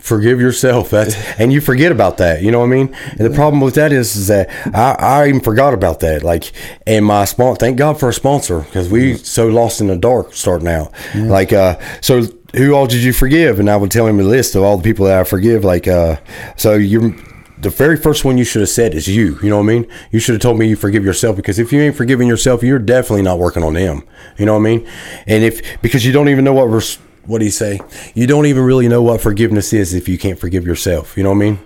Forgive 0.00 0.40
yourself. 0.40 0.90
That's 0.96 1.14
and 1.38 1.52
you 1.52 1.60
forget 1.60 1.92
about 1.92 2.18
that. 2.18 2.42
You 2.42 2.50
know 2.50 2.60
what 2.60 2.66
I 2.66 2.68
mean? 2.68 2.94
And 3.10 3.20
the 3.20 3.30
problem 3.30 3.60
with 3.60 3.74
that 3.74 3.92
is, 3.92 4.16
is 4.16 4.28
that 4.28 4.48
I, 4.74 4.96
I 4.98 5.28
even 5.28 5.40
forgot 5.40 5.74
about 5.74 6.00
that. 6.00 6.22
Like, 6.22 6.52
and 6.86 7.04
my 7.04 7.24
sponsor. 7.24 7.58
Thank 7.58 7.78
God 7.78 7.98
for 8.00 8.08
a 8.08 8.12
sponsor 8.12 8.60
because 8.60 8.88
we 8.88 9.16
so 9.16 9.48
lost 9.48 9.80
in 9.80 9.88
the 9.88 9.96
dark 9.96 10.34
starting 10.34 10.68
out. 10.68 10.92
Like, 11.14 11.52
uh, 11.52 11.78
so 12.00 12.22
who 12.54 12.74
all 12.74 12.86
did 12.86 13.02
you 13.02 13.12
forgive? 13.12 13.60
And 13.60 13.68
I 13.68 13.76
would 13.76 13.90
tell 13.90 14.06
him 14.06 14.20
a 14.20 14.22
list 14.22 14.54
of 14.54 14.62
all 14.62 14.76
the 14.76 14.82
people 14.84 15.06
that 15.06 15.18
I 15.18 15.24
forgive. 15.24 15.64
Like, 15.64 15.86
uh, 15.88 16.16
so 16.56 16.74
you're 16.74 17.14
The 17.58 17.70
very 17.70 17.96
first 17.96 18.24
one 18.24 18.38
you 18.38 18.44
should 18.44 18.60
have 18.62 18.68
said 18.68 18.94
is 18.94 19.08
you. 19.08 19.36
You 19.42 19.50
know 19.50 19.56
what 19.58 19.64
I 19.64 19.66
mean? 19.66 19.86
You 20.12 20.20
should 20.20 20.34
have 20.34 20.42
told 20.42 20.58
me 20.60 20.68
you 20.68 20.76
forgive 20.76 21.04
yourself 21.04 21.34
because 21.34 21.58
if 21.58 21.72
you 21.72 21.80
ain't 21.80 21.96
forgiving 21.96 22.28
yourself, 22.28 22.62
you're 22.62 22.78
definitely 22.78 23.22
not 23.22 23.38
working 23.40 23.64
on 23.64 23.74
them. 23.74 24.04
You 24.38 24.46
know 24.46 24.52
what 24.54 24.60
I 24.60 24.76
mean? 24.76 24.88
And 25.26 25.42
if 25.44 25.82
because 25.82 26.06
you 26.06 26.12
don't 26.12 26.28
even 26.28 26.44
know 26.44 26.54
what 26.54 26.66
res- 26.66 26.98
what 27.28 27.38
do 27.38 27.44
you 27.44 27.50
say? 27.50 27.78
You 28.14 28.26
don't 28.26 28.46
even 28.46 28.64
really 28.64 28.88
know 28.88 29.02
what 29.02 29.20
forgiveness 29.20 29.72
is 29.72 29.94
if 29.94 30.08
you 30.08 30.18
can't 30.18 30.38
forgive 30.38 30.66
yourself. 30.66 31.16
You 31.16 31.22
know 31.22 31.30
what 31.30 31.36
I 31.36 31.50
mean? 31.50 31.58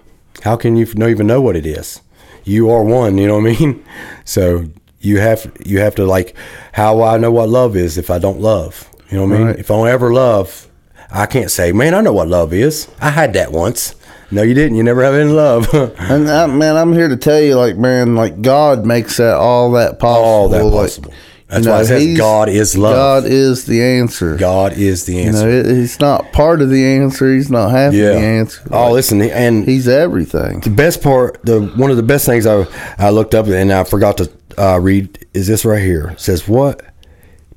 How 0.42 0.56
can 0.56 0.76
you 0.76 0.86
not 0.94 1.08
even 1.08 1.26
know 1.26 1.40
what 1.40 1.56
it 1.56 1.64
is? 1.64 2.00
You 2.44 2.68
are 2.70 2.82
one. 2.82 3.16
You 3.16 3.28
know 3.28 3.38
what 3.38 3.50
I 3.50 3.58
mean? 3.58 3.84
So 4.24 4.66
you 5.00 5.18
have 5.18 5.50
you 5.66 5.80
have 5.80 5.96
to 5.96 6.06
like 6.06 6.36
how 6.72 7.02
I 7.02 7.18
know 7.18 7.32
what 7.32 7.48
love 7.48 7.76
is 7.76 7.98
if 7.98 8.08
I 8.08 8.18
don't 8.20 8.40
love. 8.40 8.88
You 9.10 9.18
know 9.18 9.26
what 9.26 9.34
I 9.34 9.38
mean? 9.38 9.46
Right. 9.48 9.58
If 9.58 9.70
I 9.70 9.74
don't 9.74 9.88
ever 9.88 10.12
love, 10.12 10.68
I 11.10 11.26
can't 11.26 11.50
say, 11.50 11.72
man, 11.72 11.92
I 11.94 12.00
know 12.00 12.12
what 12.12 12.28
love 12.28 12.52
is. 12.52 12.88
I 13.00 13.10
had 13.10 13.32
that 13.32 13.50
once. 13.52 13.94
No, 14.30 14.42
you 14.42 14.54
didn't. 14.54 14.76
You 14.76 14.82
never 14.82 15.02
have 15.02 15.14
any 15.14 15.30
love. 15.30 15.68
And 15.98 16.30
I, 16.30 16.46
man, 16.46 16.76
I'm 16.76 16.92
here 16.92 17.08
to 17.08 17.16
tell 17.16 17.40
you, 17.40 17.56
like, 17.56 17.76
man, 17.76 18.14
like 18.14 18.40
God 18.40 18.86
makes 18.86 19.18
that 19.18 19.34
all 19.34 19.72
that 19.72 19.98
possible. 19.98 20.24
All 20.24 20.48
that 20.48 20.64
Like, 20.64 21.14
That's 21.52 21.66
why 21.66 21.80
it 21.82 21.84
says 21.86 22.16
God 22.16 22.48
is 22.48 22.76
love. 22.78 22.94
God 23.22 23.30
is 23.30 23.66
the 23.66 23.82
answer. 23.82 24.36
God 24.36 24.72
is 24.72 25.04
the 25.04 25.14
You 25.16 25.20
answer. 25.22 25.46
know, 25.46 25.70
it, 25.70 25.76
he's 25.76 26.00
not 26.00 26.32
part 26.32 26.62
of 26.62 26.70
the 26.70 26.84
answer. 26.84 27.32
He's 27.34 27.50
not 27.50 27.70
half 27.70 27.92
yeah. 27.92 28.04
of 28.06 28.14
the 28.20 28.26
answer. 28.26 28.62
Oh, 28.70 28.84
Like, 28.84 28.92
listen, 28.94 29.20
and 29.22 29.64
he's 29.64 29.86
everything. 29.86 30.60
the 30.60 30.70
best 30.70 31.02
part, 31.02 31.38
the 31.44 31.60
one 31.76 31.90
of 31.90 31.96
the 31.98 32.02
best 32.02 32.24
things 32.26 32.46
I 32.46 32.66
I 32.98 33.10
looked 33.10 33.34
up 33.34 33.46
and 33.46 33.72
I 33.72 33.84
forgot 33.84 34.16
to 34.18 34.32
uh, 34.58 34.78
read 34.78 35.26
is 35.34 35.46
this 35.46 35.64
right 35.64 35.82
here. 35.82 36.08
It 36.12 36.20
says, 36.20 36.48
"What 36.48 36.82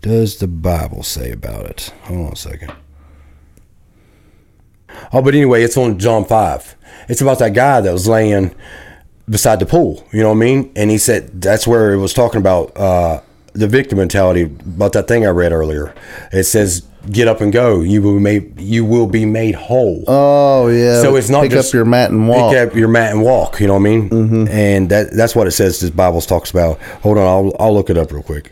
does 0.02 0.38
the 0.38 0.48
Bible 0.48 1.04
say 1.04 1.32
about 1.32 1.66
it?" 1.66 1.94
Hold 2.04 2.28
on 2.28 2.34
a 2.34 2.36
second. 2.36 2.74
Oh, 5.12 5.22
but 5.22 5.34
anyway, 5.36 5.64
it's 5.64 5.78
on 5.78 6.00
John 6.00 6.26
five. 6.26 6.76
It's 7.10 7.22
about 7.22 7.40
that 7.40 7.54
guy 7.54 7.82
that 7.82 7.92
was 7.92 8.08
laying 8.08 8.54
beside 9.30 9.60
the 9.60 9.66
pool. 9.66 10.06
You 10.12 10.22
know 10.22 10.30
what 10.30 10.36
I 10.36 10.40
mean? 10.40 10.72
And 10.76 10.90
he 10.92 10.98
said 10.98 11.42
that's 11.42 11.68
where 11.68 11.94
it 11.94 11.98
was 11.98 12.14
talking 12.14 12.40
about 12.40 12.76
uh, 12.78 13.22
the 13.56 13.68
victim 13.68 13.98
mentality 13.98 14.44
about 14.44 14.94
that 14.94 15.08
thing 15.08 15.26
I 15.26 15.30
read 15.30 15.52
earlier. 15.52 15.94
It 16.32 16.44
says, 16.44 16.84
"Get 17.10 17.28
up 17.28 17.42
and 17.42 17.52
go. 17.52 17.82
You 17.82 18.02
will 18.02 18.16
be 18.16 18.20
made. 18.20 18.60
You 18.60 18.86
will 18.86 19.08
be 19.08 19.26
made 19.26 19.56
whole." 19.56 20.04
Oh 20.08 20.68
yeah. 20.68 21.02
So 21.02 21.16
it's 21.16 21.30
not 21.30 21.44
pick 21.44 21.52
just 21.52 21.70
up 21.70 21.74
your 21.74 21.86
mat 21.86 22.12
and 22.12 22.28
walk. 22.28 22.54
Pick 22.54 22.70
up 22.70 22.76
your 22.76 22.90
mat 22.90 23.12
and 23.12 23.24
walk. 23.24 23.60
You 23.60 23.68
know 23.68 23.74
what 23.74 23.80
I 23.80 23.84
mean? 23.84 24.10
Mm-hmm. 24.10 24.48
And 24.50 24.90
that 24.90 25.12
that's 25.14 25.36
what 25.36 25.48
it 25.48 25.52
says. 25.52 25.80
This 25.80 25.90
Bible 25.90 26.22
talks 26.22 26.52
about. 26.52 26.80
Hold 27.02 27.18
on, 27.18 27.24
I'll 27.24 27.56
I'll 27.60 27.74
look 27.74 27.90
it 27.90 27.98
up 27.98 28.12
real 28.12 28.24
quick 28.24 28.52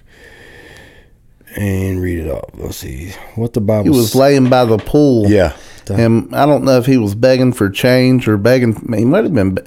and 1.55 2.01
read 2.01 2.19
it 2.19 2.29
up. 2.29 2.51
Let's 2.55 2.77
see 2.77 3.11
what 3.35 3.53
the 3.53 3.61
Bible. 3.61 3.83
he 3.83 3.89
was 3.89 4.15
laying 4.15 4.49
by 4.49 4.65
the 4.65 4.77
pool. 4.77 5.29
Yeah. 5.29 5.55
And 5.89 6.33
I 6.33 6.45
don't 6.45 6.63
know 6.63 6.77
if 6.77 6.85
he 6.85 6.97
was 6.97 7.13
begging 7.13 7.51
for 7.51 7.69
change 7.69 8.27
or 8.27 8.37
begging. 8.37 8.73
He 8.95 9.03
might 9.03 9.25
have 9.25 9.33
been 9.33 9.57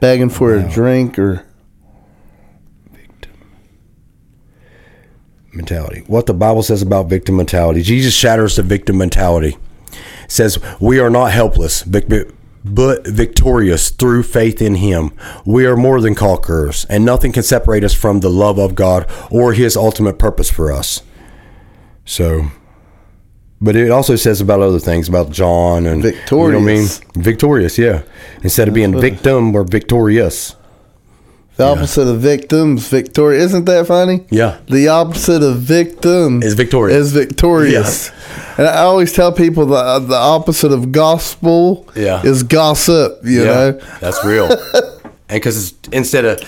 begging 0.00 0.28
for 0.28 0.54
a 0.54 0.62
drink 0.68 1.18
or. 1.18 1.44
Mentality. 5.52 6.04
What 6.06 6.26
the 6.26 6.34
Bible 6.34 6.62
says 6.62 6.82
about 6.82 7.08
victim 7.08 7.36
mentality. 7.36 7.82
Jesus 7.82 8.14
shatters 8.14 8.56
the 8.56 8.62
victim 8.62 8.98
mentality. 8.98 9.56
Says 10.28 10.58
we 10.80 10.98
are 10.98 11.10
not 11.10 11.32
helpless, 11.32 11.82
but 11.82 13.06
victorious 13.06 13.90
through 13.90 14.22
faith 14.22 14.62
in 14.62 14.76
him. 14.76 15.12
We 15.44 15.66
are 15.66 15.76
more 15.76 16.00
than 16.00 16.14
conquerors, 16.14 16.86
and 16.86 17.04
nothing 17.04 17.32
can 17.32 17.42
separate 17.42 17.84
us 17.84 17.92
from 17.92 18.20
the 18.20 18.30
love 18.30 18.58
of 18.58 18.74
God 18.74 19.10
or 19.30 19.52
his 19.52 19.76
ultimate 19.76 20.18
purpose 20.18 20.50
for 20.50 20.72
us. 20.72 21.02
So 22.04 22.50
but 23.62 23.76
it 23.76 23.92
also 23.92 24.16
says 24.16 24.40
about 24.40 24.60
other 24.60 24.80
things 24.80 25.08
about 25.08 25.30
John 25.30 25.86
and 25.86 26.02
You 26.02 26.10
know 26.32 26.38
what 26.38 26.54
I 26.56 26.58
mean? 26.58 26.88
Victorious. 26.88 27.00
Victorious, 27.14 27.78
yeah. 27.78 28.02
Instead 28.42 28.66
of 28.66 28.74
being 28.74 29.00
victim, 29.00 29.52
we're 29.52 29.62
victorious. 29.62 30.56
The 31.56 31.64
opposite 31.64 32.08
of 32.08 32.20
victims, 32.20 32.88
victorious. 32.88 33.44
Isn't 33.44 33.66
that 33.66 33.86
funny? 33.86 34.24
Yeah. 34.30 34.58
The 34.68 34.88
opposite 34.88 35.42
of 35.42 35.58
victim 35.58 36.42
Is 36.42 36.54
victorious. 36.54 36.96
Is 37.06 37.12
victorious. 37.12 38.10
And 38.56 38.66
I 38.66 38.78
always 38.82 39.12
tell 39.12 39.32
people 39.32 39.66
the 39.66 39.98
the 39.98 40.16
opposite 40.16 40.72
of 40.72 40.92
gospel 40.92 41.86
Yeah. 41.94 42.22
is 42.24 42.42
gossip. 42.42 43.20
You 43.24 43.44
know. 43.44 43.72
that's 44.00 44.24
real. 44.24 44.46
and 44.74 45.12
because 45.28 45.74
instead 45.92 46.24
of 46.24 46.40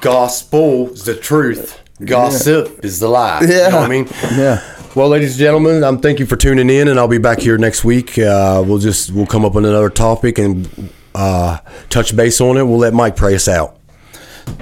gospel 0.00 0.90
is 0.90 1.04
the 1.04 1.16
truth, 1.16 1.80
gossip 2.04 2.84
is 2.84 3.00
the 3.00 3.08
lie. 3.08 3.40
Yeah. 3.42 3.66
You 3.66 3.70
know 3.72 3.76
what 3.80 3.86
I 3.86 3.88
mean? 3.88 4.08
Yeah. 4.38 4.60
Well, 4.94 5.08
ladies 5.08 5.32
and 5.32 5.38
gentlemen, 5.40 5.82
I'm 5.84 5.98
thank 5.98 6.20
you 6.20 6.26
for 6.26 6.36
tuning 6.36 6.68
in, 6.70 6.86
and 6.86 6.98
I'll 7.00 7.08
be 7.08 7.18
back 7.18 7.40
here 7.40 7.58
next 7.58 7.82
week. 7.82 8.18
Uh, 8.18 8.62
we'll 8.64 8.78
just 8.78 9.10
we'll 9.10 9.26
come 9.26 9.44
up 9.44 9.54
with 9.54 9.64
another 9.64 9.90
topic 9.90 10.38
and 10.38 10.68
uh, 11.14 11.58
touch 11.88 12.14
base 12.14 12.40
on 12.40 12.56
it. 12.58 12.64
We'll 12.64 12.78
let 12.78 12.92
Mike 12.94 13.16
pray 13.16 13.34
us 13.34 13.48
out. 13.48 13.78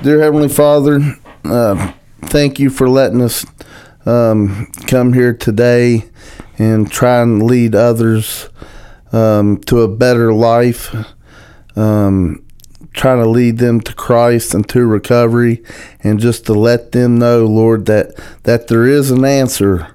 Dear 0.02 0.20
Heavenly 0.20 0.48
Father, 0.48 1.16
uh, 1.44 1.92
thank 2.22 2.58
you 2.58 2.70
for 2.70 2.88
letting 2.88 3.20
us 3.22 3.44
um, 4.06 4.70
come 4.86 5.12
here 5.12 5.34
today 5.34 6.04
and 6.58 6.90
try 6.90 7.22
and 7.22 7.42
lead 7.42 7.74
others 7.74 8.48
um, 9.12 9.58
to 9.62 9.80
a 9.80 9.88
better 9.88 10.32
life. 10.32 10.94
Um, 11.76 12.44
trying 12.92 13.22
to 13.22 13.28
lead 13.28 13.58
them 13.58 13.80
to 13.80 13.94
Christ 13.94 14.54
and 14.54 14.68
to 14.70 14.86
recovery, 14.86 15.62
and 16.02 16.18
just 16.18 16.46
to 16.46 16.54
let 16.54 16.92
them 16.92 17.18
know, 17.18 17.44
Lord, 17.46 17.86
that 17.86 18.14
that 18.44 18.68
there 18.68 18.86
is 18.86 19.10
an 19.10 19.24
answer 19.24 19.94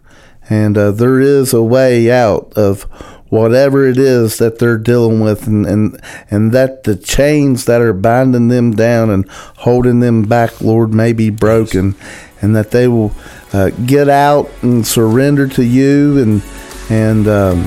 and 0.50 0.78
uh, 0.78 0.92
there 0.92 1.20
is 1.20 1.54
a 1.54 1.62
way 1.62 2.12
out 2.12 2.54
of 2.56 2.86
whatever 3.30 3.86
it 3.86 3.98
is 3.98 4.38
that 4.38 4.60
they're 4.60 4.78
dealing 4.78 5.20
with 5.20 5.48
and, 5.48 5.66
and 5.66 6.00
and 6.30 6.52
that 6.52 6.84
the 6.84 6.96
chains 6.96 7.66
that 7.66 7.82
are 7.82 7.94
binding 7.94 8.50
them 8.50 8.72
down 8.72 9.10
and 9.10 9.28
holding 9.30 10.00
them 10.00 10.24
back 10.24 10.62
lord 10.62 10.94
may 10.94 11.12
be 11.12 11.30
broken 11.30 11.96
and 12.42 12.56
that 12.56 12.72
they 12.72 12.88
will 12.88 13.12
uh, 13.54 13.70
get 13.86 14.08
out 14.08 14.50
and 14.62 14.86
surrender 14.86 15.48
to 15.48 15.64
you 15.64 16.22
and 16.22 16.44
and 16.90 17.28
um, 17.28 17.66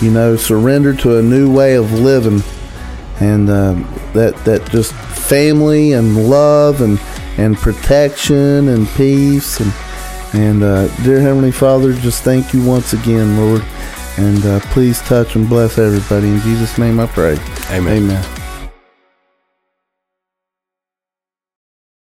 you 0.00 0.10
know 0.10 0.36
surrender 0.36 0.94
to 0.94 1.18
a 1.18 1.22
new 1.22 1.54
way 1.54 1.76
of 1.76 1.92
living 1.92 2.42
and 3.20 3.48
um, 3.48 3.82
that 4.12 4.34
that 4.44 4.68
just 4.70 4.92
family 4.92 5.92
and 5.92 6.28
love 6.28 6.80
and 6.80 6.98
and 7.38 7.56
protection 7.56 8.68
and 8.68 8.88
peace 8.88 9.60
and 9.60 9.72
and 10.32 10.62
uh, 10.62 10.86
dear 11.02 11.20
Heavenly 11.20 11.50
Father, 11.50 11.92
just 11.92 12.22
thank 12.22 12.54
you 12.54 12.64
once 12.64 12.92
again, 12.92 13.36
Lord. 13.36 13.64
And 14.20 14.44
uh, 14.44 14.60
please 14.60 15.00
touch 15.00 15.34
and 15.34 15.48
bless 15.48 15.78
everybody. 15.78 16.28
In 16.28 16.40
Jesus' 16.40 16.76
name 16.76 17.00
I 17.00 17.06
pray. 17.06 17.38
Amen. 17.70 18.04
Amen. 18.04 18.39